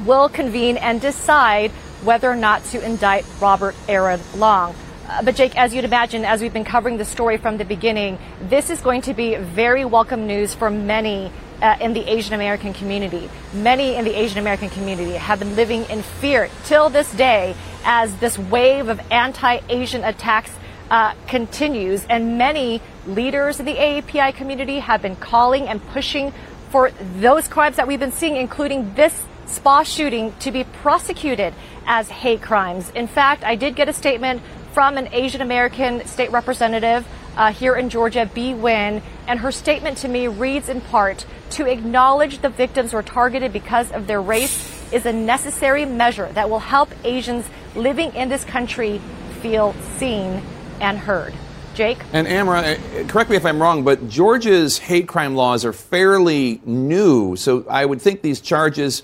will 0.05 0.29
convene 0.29 0.77
and 0.77 0.99
decide 0.99 1.71
whether 2.03 2.31
or 2.31 2.35
not 2.35 2.63
to 2.65 2.83
indict 2.83 3.25
Robert 3.39 3.75
Aaron 3.87 4.21
Long. 4.35 4.73
Uh, 5.09 5.23
but 5.23 5.35
Jake, 5.35 5.57
as 5.57 5.73
you'd 5.73 5.85
imagine, 5.85 6.23
as 6.23 6.39
we've 6.39 6.53
been 6.53 6.63
covering 6.63 6.97
the 6.97 7.05
story 7.05 7.37
from 7.37 7.57
the 7.57 7.65
beginning, 7.65 8.19
this 8.43 8.69
is 8.69 8.79
going 8.79 9.01
to 9.01 9.15
be 9.15 9.35
very 9.37 9.83
welcome 9.83 10.27
news 10.27 10.53
for 10.53 10.69
many 10.69 11.31
uh, 11.63 11.77
in 11.81 11.93
the 11.93 12.07
Asian 12.07 12.35
American 12.35 12.73
community. 12.73 13.27
Many 13.51 13.95
in 13.95 14.05
the 14.05 14.13
Asian 14.13 14.37
American 14.37 14.69
community 14.69 15.13
have 15.13 15.39
been 15.39 15.55
living 15.55 15.83
in 15.85 16.03
fear 16.03 16.47
till 16.65 16.91
this 16.91 17.11
day 17.13 17.55
as 17.83 18.15
this 18.17 18.37
wave 18.37 18.87
of 18.87 19.01
anti-Asian 19.09 20.03
attacks 20.03 20.51
uh, 20.91 21.15
continues, 21.25 22.05
and 22.07 22.37
many 22.37 22.79
leaders 23.07 23.59
in 23.59 23.65
the 23.65 23.75
AAPI 23.75 24.35
community 24.35 24.77
have 24.77 25.01
been 25.01 25.15
calling 25.15 25.67
and 25.67 25.83
pushing 25.87 26.31
for 26.69 26.91
those 27.15 27.47
crimes 27.47 27.77
that 27.77 27.87
we've 27.87 27.99
been 27.99 28.11
seeing, 28.11 28.35
including 28.35 28.93
this 28.93 29.25
spa 29.47 29.81
shooting, 29.81 30.35
to 30.39 30.51
be 30.51 30.63
prosecuted 30.63 31.55
as 31.87 32.09
hate 32.09 32.43
crimes. 32.43 32.91
In 32.91 33.07
fact, 33.07 33.43
I 33.43 33.55
did 33.55 33.75
get 33.75 33.89
a 33.89 33.93
statement 33.93 34.43
from 34.73 34.97
an 34.97 35.09
Asian 35.11 35.41
American 35.41 36.05
state 36.05 36.31
representative 36.31 37.07
uh, 37.35 37.51
here 37.51 37.75
in 37.75 37.89
Georgia, 37.89 38.29
Bee 38.33 38.53
Nguyen, 38.53 39.01
and 39.27 39.39
her 39.39 39.51
statement 39.51 39.97
to 39.99 40.07
me 40.07 40.27
reads 40.27 40.69
in 40.69 40.81
part 40.81 41.25
to 41.51 41.65
acknowledge 41.65 42.39
the 42.41 42.49
victims 42.49 42.93
were 42.93 43.03
targeted 43.03 43.53
because 43.53 43.91
of 43.91 44.07
their 44.07 44.21
race 44.21 44.91
is 44.91 45.05
a 45.05 45.13
necessary 45.13 45.85
measure 45.85 46.31
that 46.33 46.49
will 46.49 46.59
help 46.59 46.89
Asians 47.03 47.45
living 47.75 48.13
in 48.13 48.29
this 48.29 48.43
country 48.43 48.99
feel 49.41 49.73
seen 49.97 50.41
and 50.81 50.97
heard. 50.97 51.33
Jake? 51.75 51.99
And 52.11 52.27
Amara, 52.27 52.61
uh, 52.61 53.07
correct 53.07 53.29
me 53.29 53.37
if 53.37 53.45
I'm 53.45 53.61
wrong, 53.61 53.83
but 53.83 54.09
Georgia's 54.09 54.77
hate 54.77 55.07
crime 55.07 55.35
laws 55.35 55.63
are 55.63 55.71
fairly 55.71 56.61
new, 56.65 57.35
so 57.35 57.65
I 57.69 57.85
would 57.85 58.01
think 58.01 58.21
these 58.21 58.41
charges 58.41 59.03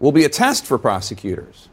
will 0.00 0.12
be 0.12 0.24
a 0.24 0.28
test 0.28 0.64
for 0.64 0.78
prosecutors. 0.78 1.68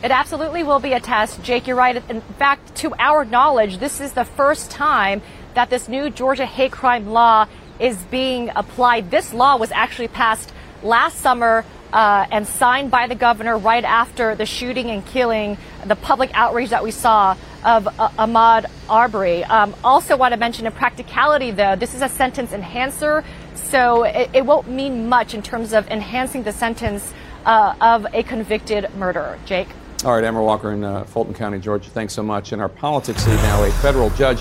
It 0.00 0.12
absolutely 0.12 0.62
will 0.62 0.78
be 0.78 0.92
a 0.92 1.00
test. 1.00 1.42
Jake, 1.42 1.66
you're 1.66 1.76
right. 1.76 2.00
In 2.08 2.20
fact, 2.20 2.76
to 2.76 2.94
our 3.00 3.24
knowledge, 3.24 3.78
this 3.78 4.00
is 4.00 4.12
the 4.12 4.24
first 4.24 4.70
time 4.70 5.22
that 5.54 5.70
this 5.70 5.88
new 5.88 6.08
Georgia 6.08 6.46
hate 6.46 6.70
crime 6.70 7.08
law 7.08 7.46
is 7.80 7.96
being 8.04 8.50
applied. 8.54 9.10
This 9.10 9.34
law 9.34 9.56
was 9.56 9.72
actually 9.72 10.08
passed 10.08 10.52
last 10.84 11.18
summer 11.18 11.64
uh, 11.92 12.26
and 12.30 12.46
signed 12.46 12.92
by 12.92 13.08
the 13.08 13.16
governor 13.16 13.58
right 13.58 13.82
after 13.82 14.36
the 14.36 14.46
shooting 14.46 14.88
and 14.90 15.04
killing, 15.04 15.58
the 15.84 15.96
public 15.96 16.30
outrage 16.32 16.70
that 16.70 16.84
we 16.84 16.92
saw 16.92 17.36
of 17.64 17.88
uh, 17.88 18.08
Ahmaud 18.10 18.66
Arbery. 18.88 19.42
Um, 19.44 19.74
also, 19.82 20.16
want 20.16 20.32
to 20.32 20.38
mention 20.38 20.66
in 20.66 20.72
practicality, 20.72 21.50
though, 21.50 21.74
this 21.74 21.94
is 21.94 22.02
a 22.02 22.08
sentence 22.08 22.52
enhancer, 22.52 23.24
so 23.54 24.04
it, 24.04 24.30
it 24.32 24.46
won't 24.46 24.68
mean 24.68 25.08
much 25.08 25.34
in 25.34 25.42
terms 25.42 25.72
of 25.72 25.88
enhancing 25.88 26.44
the 26.44 26.52
sentence 26.52 27.12
uh, 27.44 27.74
of 27.80 28.06
a 28.12 28.22
convicted 28.22 28.94
murderer. 28.94 29.38
Jake. 29.44 29.68
All 30.04 30.14
right, 30.14 30.22
Amara 30.22 30.44
Walker 30.44 30.70
in 30.70 30.84
uh, 30.84 31.02
Fulton 31.02 31.34
County, 31.34 31.58
Georgia. 31.58 31.90
Thanks 31.90 32.14
so 32.14 32.22
much. 32.22 32.52
In 32.52 32.60
our 32.60 32.68
politics 32.68 33.26
lead 33.26 33.34
now, 33.38 33.64
a 33.64 33.72
federal 33.72 34.10
judge 34.10 34.40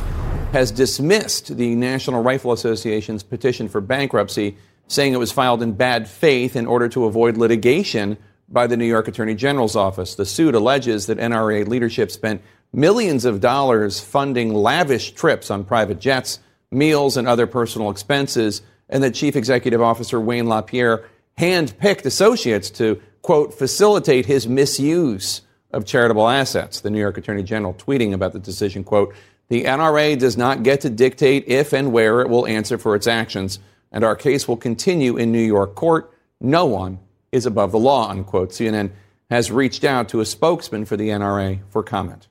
has 0.53 0.69
dismissed 0.69 1.57
the 1.57 1.73
National 1.73 2.21
Rifle 2.21 2.51
Association's 2.51 3.23
petition 3.23 3.67
for 3.67 3.81
bankruptcy, 3.81 4.55
saying 4.87 5.13
it 5.13 5.17
was 5.17 5.31
filed 5.31 5.63
in 5.63 5.71
bad 5.71 6.07
faith 6.07 6.55
in 6.55 6.67
order 6.67 6.87
to 6.89 7.05
avoid 7.05 7.37
litigation 7.37 8.19
by 8.47 8.67
the 8.67 8.77
New 8.77 8.85
York 8.85 9.07
Attorney 9.07 9.33
General's 9.33 9.75
office. 9.75 10.13
The 10.13 10.27
suit 10.27 10.53
alleges 10.53 11.07
that 11.07 11.17
NRA 11.17 11.67
leadership 11.67 12.11
spent 12.11 12.43
millions 12.71 13.25
of 13.25 13.41
dollars 13.41 13.99
funding 13.99 14.53
lavish 14.53 15.13
trips 15.13 15.49
on 15.49 15.63
private 15.63 15.99
jets, 15.99 16.37
meals, 16.69 17.17
and 17.17 17.27
other 17.27 17.47
personal 17.47 17.89
expenses, 17.89 18.61
and 18.89 19.01
that 19.01 19.15
Chief 19.15 19.35
Executive 19.35 19.81
Officer 19.81 20.21
Wayne 20.21 20.47
LaPierre 20.47 21.09
handpicked 21.35 22.05
associates 22.05 22.69
to, 22.69 23.01
quote, 23.23 23.55
facilitate 23.55 24.27
his 24.27 24.47
misuse 24.47 25.41
of 25.71 25.85
charitable 25.85 26.27
assets. 26.27 26.81
The 26.81 26.89
New 26.89 26.99
York 26.99 27.17
Attorney 27.17 27.43
General 27.43 27.73
tweeting 27.73 28.13
about 28.13 28.33
the 28.33 28.39
decision, 28.39 28.83
quote, 28.83 29.13
the 29.49 29.63
NRA 29.63 30.19
does 30.19 30.35
not 30.35 30.63
get 30.63 30.81
to 30.81 30.89
dictate 30.89 31.45
if 31.47 31.73
and 31.73 31.91
where 31.91 32.21
it 32.21 32.29
will 32.29 32.45
answer 32.47 32.77
for 32.77 32.95
its 32.95 33.07
actions, 33.07 33.59
and 33.91 34.03
our 34.03 34.15
case 34.15 34.47
will 34.47 34.57
continue 34.57 35.15
in 35.15 35.31
New 35.31 35.39
York 35.39 35.75
court. 35.75 36.13
No 36.41 36.65
one 36.65 36.99
is 37.31 37.45
above 37.45 37.71
the 37.71 37.79
law, 37.79 38.09
unquote. 38.09 38.49
CNN 38.49 38.91
has 39.29 39.51
reached 39.51 39.83
out 39.83 40.09
to 40.09 40.19
a 40.19 40.25
spokesman 40.25 40.85
for 40.85 40.97
the 40.97 41.09
NRA 41.09 41.59
for 41.69 41.83
comment. 41.83 42.27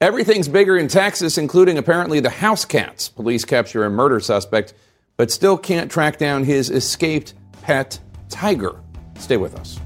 Everything's 0.00 0.48
bigger 0.48 0.76
in 0.76 0.88
Texas, 0.88 1.38
including 1.38 1.78
apparently 1.78 2.20
the 2.20 2.30
house 2.30 2.64
cats. 2.64 3.08
Police 3.08 3.44
capture 3.44 3.84
a 3.84 3.90
murder 3.90 4.20
suspect, 4.20 4.74
but 5.16 5.30
still 5.30 5.56
can't 5.56 5.90
track 5.90 6.18
down 6.18 6.44
his 6.44 6.68
escaped 6.68 7.34
pet 7.62 7.98
tiger. 8.28 8.80
Stay 9.18 9.36
with 9.36 9.54
us. 9.54 9.78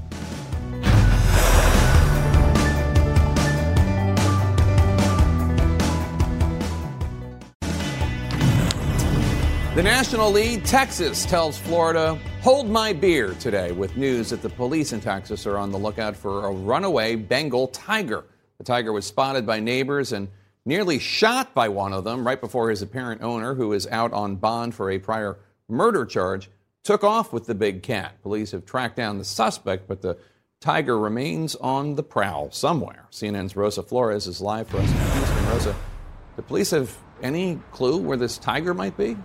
The 9.79 9.83
national 9.83 10.29
lead, 10.31 10.65
Texas, 10.65 11.25
tells 11.25 11.57
Florida, 11.57 12.19
hold 12.41 12.69
my 12.69 12.91
beer 12.91 13.33
today, 13.35 13.71
with 13.71 13.95
news 13.95 14.29
that 14.31 14.41
the 14.41 14.49
police 14.49 14.91
in 14.91 14.99
Texas 14.99 15.47
are 15.47 15.57
on 15.57 15.71
the 15.71 15.77
lookout 15.77 16.17
for 16.17 16.47
a 16.47 16.51
runaway 16.51 17.15
Bengal 17.15 17.69
tiger. 17.69 18.25
The 18.57 18.65
tiger 18.65 18.91
was 18.91 19.05
spotted 19.05 19.45
by 19.45 19.61
neighbors 19.61 20.11
and 20.11 20.27
nearly 20.65 20.99
shot 20.99 21.53
by 21.53 21.69
one 21.69 21.93
of 21.93 22.03
them 22.03 22.27
right 22.27 22.41
before 22.41 22.69
his 22.69 22.81
apparent 22.81 23.21
owner, 23.21 23.55
who 23.55 23.71
is 23.71 23.87
out 23.87 24.11
on 24.11 24.35
bond 24.35 24.75
for 24.75 24.91
a 24.91 24.99
prior 24.99 25.37
murder 25.69 26.05
charge, 26.05 26.49
took 26.83 27.05
off 27.05 27.31
with 27.31 27.45
the 27.45 27.55
big 27.55 27.81
cat. 27.81 28.21
Police 28.21 28.51
have 28.51 28.65
tracked 28.65 28.97
down 28.97 29.17
the 29.17 29.23
suspect, 29.23 29.87
but 29.87 30.01
the 30.01 30.17
tiger 30.59 30.99
remains 30.99 31.55
on 31.55 31.95
the 31.95 32.03
prowl 32.03 32.51
somewhere. 32.51 33.07
CNN's 33.13 33.55
Rosa 33.55 33.81
Flores 33.81 34.27
is 34.27 34.41
live 34.41 34.67
for 34.67 34.79
us. 34.79 34.91
Rosa, 35.47 35.73
the 36.35 36.41
police 36.41 36.71
have 36.71 36.97
any 37.23 37.61
clue 37.71 37.95
where 37.95 38.17
this 38.17 38.37
tiger 38.37 38.73
might 38.73 38.97
be? 38.97 39.15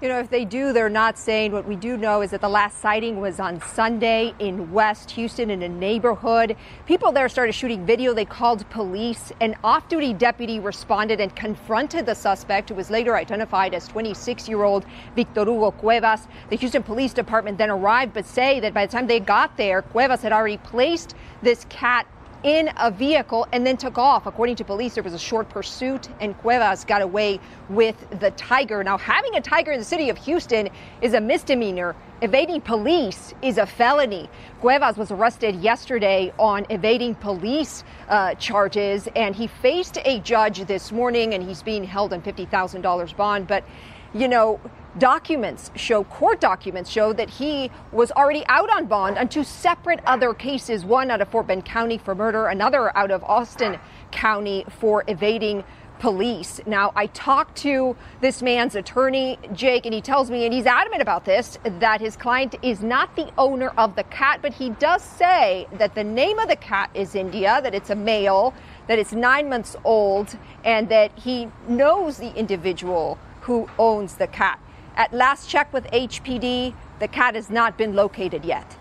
You 0.00 0.08
know, 0.08 0.18
if 0.18 0.30
they 0.30 0.46
do, 0.46 0.72
they're 0.72 0.88
not 0.88 1.18
saying. 1.18 1.52
What 1.52 1.68
we 1.68 1.76
do 1.76 1.98
know 1.98 2.22
is 2.22 2.30
that 2.30 2.40
the 2.40 2.48
last 2.48 2.80
sighting 2.80 3.20
was 3.20 3.38
on 3.38 3.60
Sunday 3.60 4.32
in 4.38 4.72
West 4.72 5.10
Houston 5.10 5.50
in 5.50 5.62
a 5.62 5.68
neighborhood. 5.68 6.56
People 6.86 7.12
there 7.12 7.28
started 7.28 7.52
shooting 7.52 7.84
video. 7.84 8.14
They 8.14 8.24
called 8.24 8.66
police. 8.70 9.30
An 9.42 9.54
off 9.62 9.90
duty 9.90 10.14
deputy 10.14 10.58
responded 10.58 11.20
and 11.20 11.36
confronted 11.36 12.06
the 12.06 12.14
suspect, 12.14 12.70
who 12.70 12.76
was 12.76 12.88
later 12.88 13.14
identified 13.14 13.74
as 13.74 13.88
26 13.88 14.48
year 14.48 14.62
old 14.62 14.86
Victor 15.14 15.44
Hugo 15.44 15.70
Cuevas. 15.72 16.28
The 16.48 16.56
Houston 16.56 16.82
Police 16.82 17.12
Department 17.12 17.58
then 17.58 17.68
arrived, 17.68 18.14
but 18.14 18.24
say 18.24 18.58
that 18.60 18.72
by 18.72 18.86
the 18.86 18.92
time 18.92 19.06
they 19.06 19.20
got 19.20 19.58
there, 19.58 19.82
Cuevas 19.82 20.22
had 20.22 20.32
already 20.32 20.56
placed 20.56 21.14
this 21.42 21.66
cat 21.68 22.06
in 22.42 22.70
a 22.78 22.90
vehicle 22.90 23.46
and 23.52 23.66
then 23.66 23.76
took 23.76 23.98
off. 23.98 24.26
According 24.26 24.56
to 24.56 24.64
police, 24.64 24.94
there 24.94 25.02
was 25.02 25.14
a 25.14 25.18
short 25.18 25.48
pursuit 25.48 26.08
and 26.20 26.36
Cuevas 26.38 26.84
got 26.84 27.02
away 27.02 27.38
with 27.68 27.96
the 28.20 28.30
tiger. 28.32 28.82
Now, 28.82 28.96
having 28.98 29.34
a 29.36 29.40
tiger 29.40 29.72
in 29.72 29.78
the 29.78 29.84
city 29.84 30.08
of 30.08 30.18
Houston 30.18 30.68
is 31.02 31.14
a 31.14 31.20
misdemeanor. 31.20 31.94
Evading 32.22 32.60
police 32.60 33.34
is 33.42 33.58
a 33.58 33.66
felony. 33.66 34.28
Cuevas 34.60 34.96
was 34.96 35.10
arrested 35.10 35.56
yesterday 35.56 36.32
on 36.38 36.66
evading 36.68 37.14
police 37.14 37.82
uh, 38.08 38.34
charges, 38.34 39.08
and 39.16 39.34
he 39.34 39.46
faced 39.46 39.98
a 40.04 40.20
judge 40.20 40.60
this 40.66 40.92
morning, 40.92 41.32
and 41.32 41.42
he's 41.42 41.62
being 41.62 41.82
held 41.82 42.12
on 42.12 42.20
$50,000 42.20 43.16
bond. 43.16 43.46
But, 43.46 43.64
you 44.12 44.28
know, 44.28 44.60
documents 44.98 45.70
show, 45.76 46.04
court 46.04 46.40
documents 46.40 46.90
show 46.90 47.12
that 47.12 47.30
he 47.30 47.70
was 47.92 48.10
already 48.12 48.44
out 48.48 48.70
on 48.70 48.86
bond 48.86 49.18
on 49.18 49.28
two 49.28 49.44
separate 49.44 50.00
other 50.06 50.34
cases 50.34 50.84
one 50.84 51.10
out 51.10 51.20
of 51.20 51.28
Fort 51.28 51.46
Bend 51.46 51.64
County 51.64 51.98
for 51.98 52.14
murder, 52.14 52.46
another 52.48 52.96
out 52.96 53.10
of 53.10 53.22
Austin 53.24 53.78
County 54.10 54.64
for 54.68 55.04
evading 55.06 55.64
police. 56.00 56.60
Now, 56.66 56.92
I 56.96 57.06
talked 57.08 57.56
to 57.58 57.94
this 58.22 58.40
man's 58.42 58.74
attorney, 58.74 59.38
Jake, 59.52 59.84
and 59.84 59.94
he 59.94 60.00
tells 60.00 60.30
me, 60.30 60.46
and 60.46 60.52
he's 60.52 60.64
adamant 60.64 61.02
about 61.02 61.26
this, 61.26 61.58
that 61.62 62.00
his 62.00 62.16
client 62.16 62.54
is 62.62 62.82
not 62.82 63.14
the 63.16 63.30
owner 63.36 63.68
of 63.76 63.94
the 63.96 64.04
cat, 64.04 64.40
but 64.40 64.54
he 64.54 64.70
does 64.70 65.02
say 65.02 65.68
that 65.74 65.94
the 65.94 66.02
name 66.02 66.38
of 66.38 66.48
the 66.48 66.56
cat 66.56 66.90
is 66.94 67.14
India, 67.14 67.60
that 67.62 67.74
it's 67.74 67.90
a 67.90 67.94
male, 67.94 68.54
that 68.86 68.98
it's 68.98 69.12
nine 69.12 69.48
months 69.50 69.76
old, 69.84 70.38
and 70.64 70.88
that 70.88 71.16
he 71.18 71.48
knows 71.68 72.16
the 72.16 72.34
individual 72.34 73.18
who 73.42 73.68
owns 73.78 74.14
the 74.14 74.26
cat. 74.26 74.58
At 75.00 75.14
last 75.14 75.48
check 75.48 75.72
with 75.72 75.86
HPD, 75.92 76.74
the 76.98 77.08
cat 77.08 77.34
has 77.34 77.48
not 77.48 77.78
been 77.78 77.94
located 77.94 78.44
yet. 78.44 78.76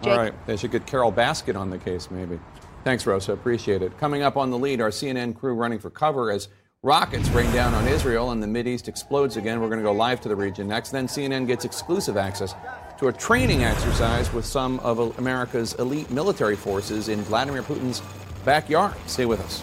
Jake? 0.00 0.12
All 0.14 0.18
right. 0.18 0.46
They 0.46 0.56
should 0.56 0.70
get 0.70 0.86
Carole 0.86 1.12
Baskin 1.12 1.56
on 1.56 1.68
the 1.68 1.76
case, 1.76 2.10
maybe. 2.10 2.40
Thanks, 2.84 3.06
Rosa. 3.06 3.34
Appreciate 3.34 3.82
it. 3.82 3.98
Coming 3.98 4.22
up 4.22 4.38
on 4.38 4.48
the 4.48 4.56
lead, 4.56 4.80
our 4.80 4.88
CNN 4.88 5.36
crew 5.36 5.52
running 5.52 5.78
for 5.78 5.90
cover 5.90 6.30
as 6.30 6.48
rockets 6.82 7.28
rain 7.28 7.52
down 7.52 7.74
on 7.74 7.86
Israel 7.86 8.30
and 8.30 8.42
the 8.42 8.46
Mideast 8.46 8.88
explodes 8.88 9.36
again. 9.36 9.60
We're 9.60 9.68
going 9.68 9.80
to 9.80 9.84
go 9.84 9.92
live 9.92 10.22
to 10.22 10.30
the 10.30 10.36
region 10.36 10.68
next. 10.68 10.88
Then 10.88 11.06
CNN 11.06 11.46
gets 11.46 11.66
exclusive 11.66 12.16
access 12.16 12.54
to 12.98 13.08
a 13.08 13.12
training 13.12 13.62
exercise 13.62 14.32
with 14.32 14.46
some 14.46 14.80
of 14.80 15.18
America's 15.18 15.74
elite 15.74 16.10
military 16.10 16.56
forces 16.56 17.10
in 17.10 17.20
Vladimir 17.20 17.62
Putin's 17.62 18.00
backyard. 18.46 18.94
Stay 19.06 19.26
with 19.26 19.40
us. 19.40 19.62